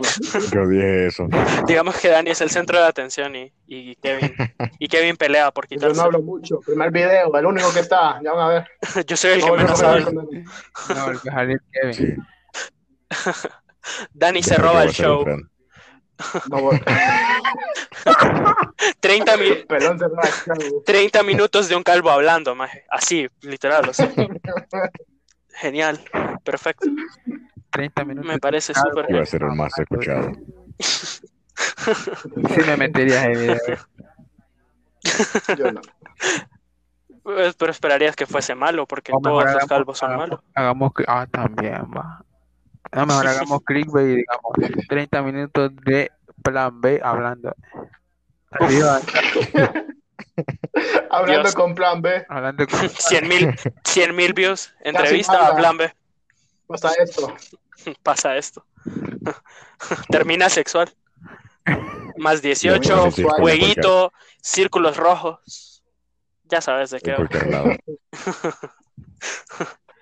yo 0.51 0.67
dije 0.67 1.07
eso. 1.07 1.27
Digamos 1.67 1.97
que 1.99 2.07
Dani 2.09 2.31
es 2.31 2.39
el 2.41 2.49
centro 2.49 2.79
de 2.79 2.85
atención 2.85 3.35
y, 3.35 3.51
y 3.67 3.95
Kevin. 3.97 4.33
Y 4.79 4.87
Kevin 4.87 5.17
pelea 5.17 5.51
por 5.51 5.67
Yo 5.67 5.75
no 5.75 5.81
quitarse. 5.81 6.01
hablo 6.01 6.21
mucho. 6.21 6.59
Primer 6.61 6.89
video, 6.91 7.35
el 7.37 7.45
único 7.45 7.71
que 7.73 7.81
está. 7.81 8.19
Ya 8.23 8.31
van 8.33 8.45
a 8.45 8.49
ver. 8.49 9.05
Yo 9.05 9.17
soy 9.17 9.31
el 9.31 9.41
que 9.43 9.47
No, 9.49 9.55
menos 9.57 9.81
no, 9.81 9.87
habla. 9.87 10.11
no, 10.11 11.11
el 11.11 11.19
que 11.21 11.29
Kevin 11.71 11.93
Sí. 11.93 12.13
Dani 14.13 14.41
se 14.43 14.55
roba 14.55 14.83
el 14.83 14.91
show. 14.91 15.23
friend. 15.23 15.49
No 16.49 16.61
voy. 16.61 16.81
30, 18.99 19.37
mi- 19.37 19.55
Pelón 19.67 19.99
se 19.99 20.05
raja, 20.07 20.53
güey. 20.55 20.71
30 20.85 21.23
minutos 21.23 21.67
de 21.67 21.75
un 21.75 21.83
calvo 21.83 22.09
hablando, 22.09 22.55
maje. 22.55 22.85
Así, 22.89 23.27
literal. 23.41 23.91
Genial. 25.55 25.99
Perfecto. 26.43 26.87
30 27.71 28.05
minutos 28.05 28.31
Me 28.31 28.39
parece 28.39 28.73
súper 28.73 29.05
Iba 29.09 29.21
a 29.21 29.25
ser 29.25 29.43
el 29.43 29.51
más 29.55 29.77
escuchado. 29.77 30.31
sí 30.79 32.61
me 32.65 32.77
meterías 32.77 33.25
en 33.25 33.57
Yo 35.57 35.71
no. 35.71 35.81
Pues, 37.23 37.55
Pero 37.55 37.71
esperarías 37.71 38.15
que 38.15 38.25
fuese 38.25 38.55
malo, 38.55 38.85
porque 38.85 39.11
todos 39.21 39.43
los 39.51 39.65
calvos 39.65 39.97
son 39.97 40.15
malos. 40.15 40.39
hagamos 40.53 40.91
cli- 40.93 41.05
ah 41.07 41.27
también 41.29 41.83
va 41.95 42.23
no 42.91 43.05
mejor 43.05 43.27
hagamos 43.27 43.61
clickbait 43.63 44.07
y 44.07 44.15
digamos 44.17 44.87
30 44.89 45.21
minutos 45.21 45.71
de 45.85 46.11
plan 46.43 46.79
B 46.81 46.99
hablando 47.03 47.53
va, 48.61 49.01
Hablando 51.09 51.43
Dios. 51.43 51.55
con 51.55 51.75
plan 51.75 52.01
B. 52.01 52.25
hablando 52.29 52.67
con 52.67 52.89
100 52.89 53.27
mil 53.27 53.55
100 53.83 54.15
mil 54.15 54.33
views. 54.33 54.73
Entrevista 54.81 55.47
a 55.47 55.55
Plan 55.55 55.77
B. 55.77 55.93
Pasa 56.67 56.91
esto. 57.01 57.33
Pasa 58.03 58.35
esto. 58.37 58.65
Termina 60.09 60.49
sexual. 60.49 60.93
Más 62.17 62.41
18, 62.41 63.05
Sí, 63.05 63.11
sí, 63.11 63.21
sí, 63.23 63.27
jueguito, 63.39 64.13
círculos 64.41 64.97
rojos. 64.97 65.83
Ya 66.45 66.61
sabes 66.61 66.91
de 66.91 66.99
qué. 67.01 67.15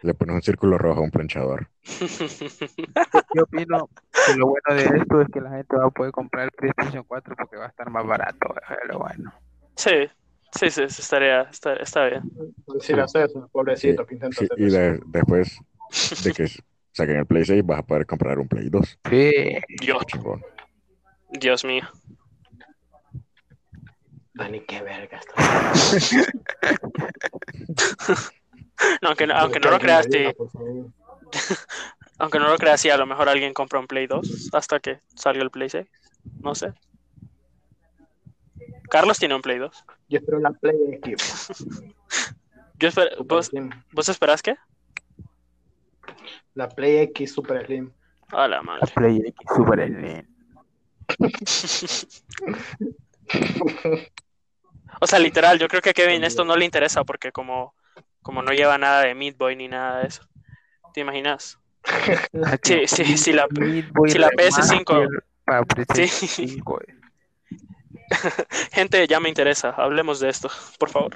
Le 0.03 0.13
pones 0.13 0.35
un 0.35 0.41
círculo 0.41 0.77
rojo 0.77 0.99
a 0.99 1.03
un 1.03 1.11
planchador. 1.11 1.69
yo 3.33 3.43
opino 3.43 3.89
que 4.25 4.33
lo 4.33 4.47
bueno 4.47 4.73
de 4.75 4.83
esto 4.99 5.21
es 5.21 5.27
que 5.29 5.39
la 5.41 5.49
gente 5.51 5.75
va 5.77 5.85
a 5.87 5.89
poder 5.89 6.11
comprar 6.11 6.45
el 6.45 6.51
PlayStation 6.51 7.03
4 7.07 7.35
porque 7.37 7.57
va 7.57 7.65
a 7.65 7.69
estar 7.69 7.89
más 7.89 8.05
barato 8.05 8.53
es 8.69 8.89
lo 8.89 8.99
bueno 8.99 9.33
Sí, 9.75 9.91
sí, 10.51 10.69
sí, 10.69 10.83
sí, 10.89 11.01
estaría, 11.01 11.41
está, 11.43 11.73
está 11.75 12.05
bien. 12.05 12.23
Decir 12.67 12.99
a 12.99 13.07
César, 13.07 13.47
pobrecito, 13.51 14.05
que 14.05 14.13
intenta 14.15 14.37
Sí, 14.39 14.45
hacer 14.45 14.59
y 14.59 14.69
de- 14.71 15.01
después 15.07 15.57
de 16.23 16.31
que 16.33 16.47
saquen 16.91 17.17
el 17.17 17.25
Play 17.25 17.45
6 17.45 17.65
vas 17.65 17.79
a 17.79 17.83
poder 17.83 18.05
comprar 18.05 18.37
un 18.39 18.47
Play 18.47 18.69
2. 18.69 18.99
sí 19.09 19.31
Dios, 19.81 20.05
Chingón. 20.07 20.43
Dios 21.31 21.65
mío. 21.65 21.83
Dani, 24.35 24.59
qué 24.61 24.81
verga 24.81 25.19
esto. 25.19 25.33
No, 29.01 29.07
aunque, 29.09 29.27
no- 29.27 29.35
aunque 29.35 29.59
no 29.59 29.71
lo 29.71 29.79
creas, 29.79 30.07
sí, 30.11 30.25
aunque 32.19 32.39
no 32.39 32.47
lo 32.49 32.57
creas, 32.57 32.81
sí, 32.81 32.89
a 32.89 32.97
lo 32.97 33.05
mejor 33.05 33.29
alguien 33.29 33.53
compra 33.53 33.79
un 33.79 33.87
Play 33.87 34.07
2 34.07 34.49
hasta 34.53 34.79
que 34.79 34.99
salga 35.15 35.43
el 35.43 35.51
Play 35.51 35.69
6. 35.69 35.87
No 36.41 36.55
sé. 36.55 36.73
Carlos 38.89 39.17
tiene 39.19 39.35
un 39.35 39.41
Play 39.41 39.57
2. 39.59 39.85
Yo 40.09 40.19
espero 40.19 40.39
la 40.39 40.51
Play 40.51 40.75
X. 41.03 41.47
Yo 42.79 42.89
esper- 42.89 43.15
Super 43.17 43.25
¿vos. 43.27 43.51
¿Vos 43.91 44.09
esperás 44.09 44.41
qué? 44.41 44.55
La 46.53 46.67
Play 46.69 46.97
X 46.99 47.33
Super 47.33 47.65
Slim. 47.65 47.91
A 48.29 48.47
la 48.47 48.57
la 48.57 48.61
madre. 48.61 48.91
Play 48.93 49.17
X 49.25 49.47
Super 49.55 49.87
Slim 49.87 50.27
O 55.01 55.07
sea, 55.07 55.19
literal, 55.19 55.59
yo 55.59 55.67
creo 55.67 55.81
que 55.81 55.89
a 55.89 55.93
Kevin 55.93 56.23
esto 56.23 56.45
no 56.45 56.55
le 56.55 56.65
interesa 56.65 57.03
porque 57.03 57.31
como, 57.31 57.73
como 58.23 58.41
no 58.41 58.51
lleva 58.51 58.77
nada 58.79 59.01
de 59.01 59.13
Meat 59.13 59.37
Boy 59.37 59.55
ni 59.55 59.67
nada 59.67 59.99
de 59.99 60.07
eso. 60.07 60.23
¿Te 60.93 61.01
imaginas? 61.01 61.59
Sí, 62.63 62.87
sí, 62.87 63.17
sí, 63.17 63.33
la- 63.33 63.47
si 64.07 64.17
la 64.17 64.29
PS5 64.29 64.85
Remaster 64.87 65.23
para 65.45 65.63
PlayStation 65.63 66.07
Sí. 66.29 66.47
5 66.47 66.81
eh. 66.81 66.95
Gente, 68.71 69.05
ya 69.07 69.19
me 69.19 69.29
interesa. 69.29 69.69
Hablemos 69.71 70.19
de 70.19 70.29
esto, 70.29 70.49
por 70.79 70.89
favor. 70.89 71.11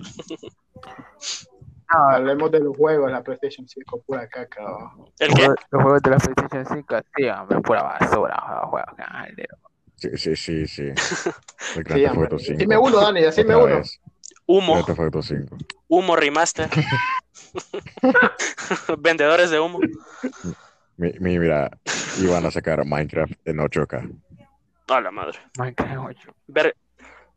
No, 1.94 2.10
Hablemos 2.10 2.52
de 2.52 2.60
los 2.60 2.76
juegos, 2.76 3.10
la 3.12 3.24
PlayStation 3.24 3.68
5, 3.68 4.02
pura 4.06 4.28
caca. 4.28 4.62
oh. 4.66 5.10
¿El 5.20 5.28
los 5.30 5.36
qué? 5.40 5.46
juegos, 5.46 5.66
los 5.72 5.82
juegos 5.84 6.02
de 6.02 6.10
la 6.10 6.18
PlayStation 6.18 6.66
5, 6.66 6.96
sí, 7.16 7.30
hombre, 7.30 7.62
pura 7.62 7.84
basura, 7.84 8.62
juegos. 8.66 8.92
Sí, 9.96 10.10
sí, 10.18 10.36
sí, 10.36 10.68
sí. 10.68 10.92
Sí, 11.94 12.06
hombre. 12.06 12.30
5. 12.38 12.54
Decime 12.54 12.78
uno, 12.78 13.00
Dani, 13.00 13.22
decime 13.22 13.56
Otra 13.56 13.66
uno. 13.66 13.76
vez. 13.78 14.02
Humo, 14.48 14.74
Grand 14.74 14.86
Theft 14.86 15.00
Auto 15.00 15.22
5. 15.22 15.58
humo 15.90 16.16
remaster. 16.16 16.70
Vendedores 19.00 19.50
de 19.52 19.60
humo. 19.60 19.80
Mi- 20.98 21.14
mi- 21.20 21.38
mira, 21.38 21.70
iban 22.20 22.46
a 22.46 22.52
sacar 22.52 22.84
Minecraft 22.86 23.34
en 23.46 23.58
8K. 23.58 24.10
A 24.88 25.02
la 25.02 25.12
madre. 25.12 25.40
Minecraft 25.58 25.92
en 25.92 25.98
8. 26.00 26.36
Ver, 26.48 26.76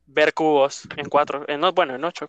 ver 0.07 0.33
cubos 0.35 0.89
en 0.97 1.09
4. 1.09 1.45
En, 1.49 1.61
no, 1.61 1.73
bueno, 1.73 1.95
en 1.95 2.05
8. 2.05 2.29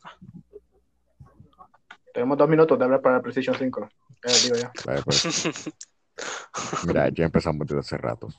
Tenemos 2.14 2.38
dos 2.38 2.50
minutos 2.50 2.78
de 2.78 2.84
hablar 2.84 3.02
para 3.02 3.18
el 3.18 3.22
PlayStation 3.22 3.56
5. 3.58 3.88
Eh, 4.24 4.32
digo 4.44 4.56
yo. 4.58 4.72
Vaya, 4.86 5.02
pues. 5.04 5.24
Mira, 6.86 7.08
ya 7.10 7.26
empezamos 7.26 7.66
desde 7.68 7.80
hace 7.80 7.98
ratos. 7.98 8.38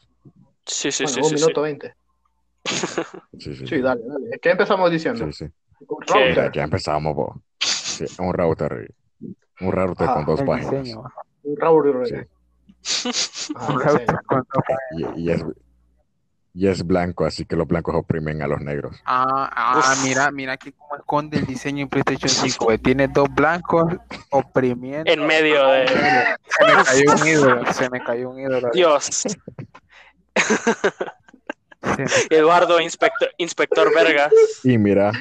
Sí, 0.67 0.93
sí, 0.93 1.05
bueno, 1.05 1.15
sí, 1.15 1.21
un 1.23 1.29
sí, 1.31 1.39
sí. 1.39 1.43
minuto 1.45 1.63
veinte. 1.63 1.95
Sí, 2.65 3.57
sí, 3.57 3.67
Sí, 3.67 3.81
dale, 3.81 4.03
dale. 4.05 4.39
¿Qué 4.41 4.51
empezamos 4.51 4.91
diciendo? 4.91 5.25
sí, 5.27 5.33
sí. 5.33 5.53
Ya 6.53 6.63
empezamos, 6.63 7.15
po. 7.15 7.43
Sí, 7.61 8.05
un 8.19 8.33
router. 8.33 8.93
Un 9.61 9.73
router 9.73 10.09
Ah, 10.09 10.15
con 10.15 10.25
dos 10.25 10.43
páginas. 10.43 10.71
diseño. 10.83 11.03
Un 11.45 11.57
router. 11.57 12.07
Sí. 12.07 13.13
Ah, 13.57 13.67
Un 13.73 13.81
router 13.81 14.17
con 14.27 14.39
dos 14.39 14.65
páginas. 14.67 15.17
Y, 15.17 15.21
y 15.23 15.31
es, 15.31 15.45
y 16.55 16.67
es 16.69 16.85
blanco, 16.87 17.25
así 17.25 17.45
que 17.47 17.57
los 17.57 17.67
blancos 17.67 17.95
oprimen 17.95 18.43
a 18.43 18.47
los 18.47 18.61
negros. 18.61 18.97
Ah, 19.07 19.49
ah, 19.55 19.95
mira, 20.05 20.31
mira 20.31 20.53
aquí 20.55 20.73
cómo 20.73 20.97
esconde 20.97 21.39
el 21.39 21.47
diseño 21.47 21.83
en 21.85 21.89
PlayStation 21.89 22.29
5. 22.29 22.65
güey. 22.67 22.79
Tiene 22.79 23.09
dos 23.09 23.29
blancos 23.35 23.85
oprimiendo. 24.31 25.11
En 25.11 25.27
medio 25.27 25.67
de. 25.69 25.87
Se 25.89 26.65
me 26.67 26.85
cayó 26.85 27.13
un 27.23 27.27
ídolo, 27.29 27.73
se 27.73 27.91
me 27.91 28.01
cayó 28.05 28.31
un 28.31 28.41
ídolo. 28.41 28.69
Dios. 28.73 29.25
Eduardo 32.31 32.81
Inspector, 32.81 33.31
Inspector 33.39 33.95
Vergas. 33.95 34.33
Y 34.63 34.79
mira, 34.79 35.13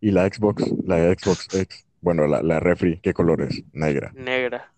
y 0.00 0.10
la 0.10 0.28
Xbox, 0.28 0.64
la 0.84 0.96
Xbox 1.14 1.54
X, 1.54 1.86
bueno, 2.00 2.26
la, 2.26 2.42
la 2.42 2.60
refri, 2.60 3.00
¿qué 3.00 3.12
color 3.12 3.42
es? 3.42 3.62
Negra. 3.72 4.12
Negra. 4.14 4.72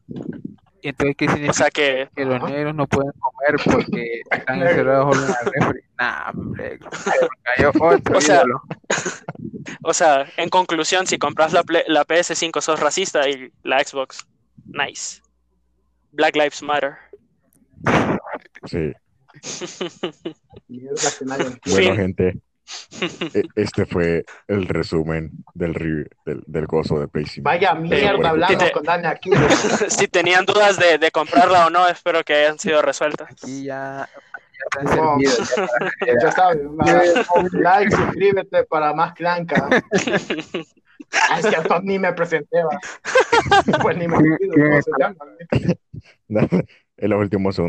¿Y 0.81 0.88
entonces 0.88 1.16
qué 1.16 1.26
O 1.26 1.31
significa 1.31 1.52
sea 1.52 1.70
que. 1.70 2.09
que 2.14 2.24
los 2.24 2.42
negros 2.42 2.74
no 2.74 2.87
pueden 2.87 3.12
comer 3.12 3.61
porque 3.64 4.20
están 4.31 4.62
encerrados 4.62 5.16
en 5.16 5.28
la 5.28 5.38
refri? 5.44 5.81
Nah, 5.98 6.31
hombre, 6.31 6.78
cayó 7.42 7.72
otro 7.81 8.18
O 8.18 8.20
sea. 8.20 8.42
O 9.83 10.42
en 10.42 10.48
conclusión, 10.48 11.07
si 11.07 11.18
compras 11.18 11.52
la, 11.52 11.62
la 11.88 12.07
PS5 12.07 12.61
sos 12.61 12.81
racista 12.81 13.28
y 13.28 13.52
la 13.64 13.85
Xbox, 13.85 14.26
nice. 14.64 15.20
Black 16.12 16.37
Lives 16.37 16.62
Matter. 16.62 16.96
Sí. 18.64 18.92
Bueno, 21.66 21.96
gente, 21.96 22.40
este 23.54 23.87
fue 23.87 24.24
el 24.46 24.66
resumen 24.66 25.31
del, 25.54 26.09
del, 26.24 26.42
del 26.46 26.66
gozo 26.66 26.98
de 27.00 27.09
Play 27.09 27.26
5. 27.26 27.44
Vaya 27.44 27.74
mierda 27.74 28.12
bueno, 28.12 28.28
hablando 28.28 28.64
te- 28.64 28.72
con 28.72 28.83
Dani 28.85 29.07
aquí. 29.07 29.31
si 29.88 30.09
tenían 30.09 30.44
dudas 30.44 30.78
de, 30.78 30.98
de 30.98 31.11
comprarla 31.11 31.66
o 31.66 31.70
no, 31.70 31.88
espero 31.88 32.22
que 32.24 32.35
hayan 32.35 32.59
sido 32.59 32.83
resueltas. 32.83 33.31
Aquí 33.31 33.64
ya, 33.64 34.09
ya 34.85 34.94
No. 34.96 35.16
ya 35.20 36.33
sabes, 36.33 36.59
like, 37.52 37.90
suscríbete 37.94 38.64
para 38.64 38.92
más 38.92 39.14
clanca. 39.14 39.68
Es 41.38 41.46
cierto, 41.46 41.81
ni 41.83 41.98
me 41.98 42.12
presenté, 42.12 42.62
va. 42.62 42.78
Pues 43.83 43.96
ni 43.96 44.07
me 44.07 44.16
olvido 44.18 44.52
cómo 44.52 44.83
se 44.83 44.90
llama. 44.98 45.16
en 46.98 47.09
los 47.11 47.18
últimos 47.20 47.54
segundos. 47.54 47.66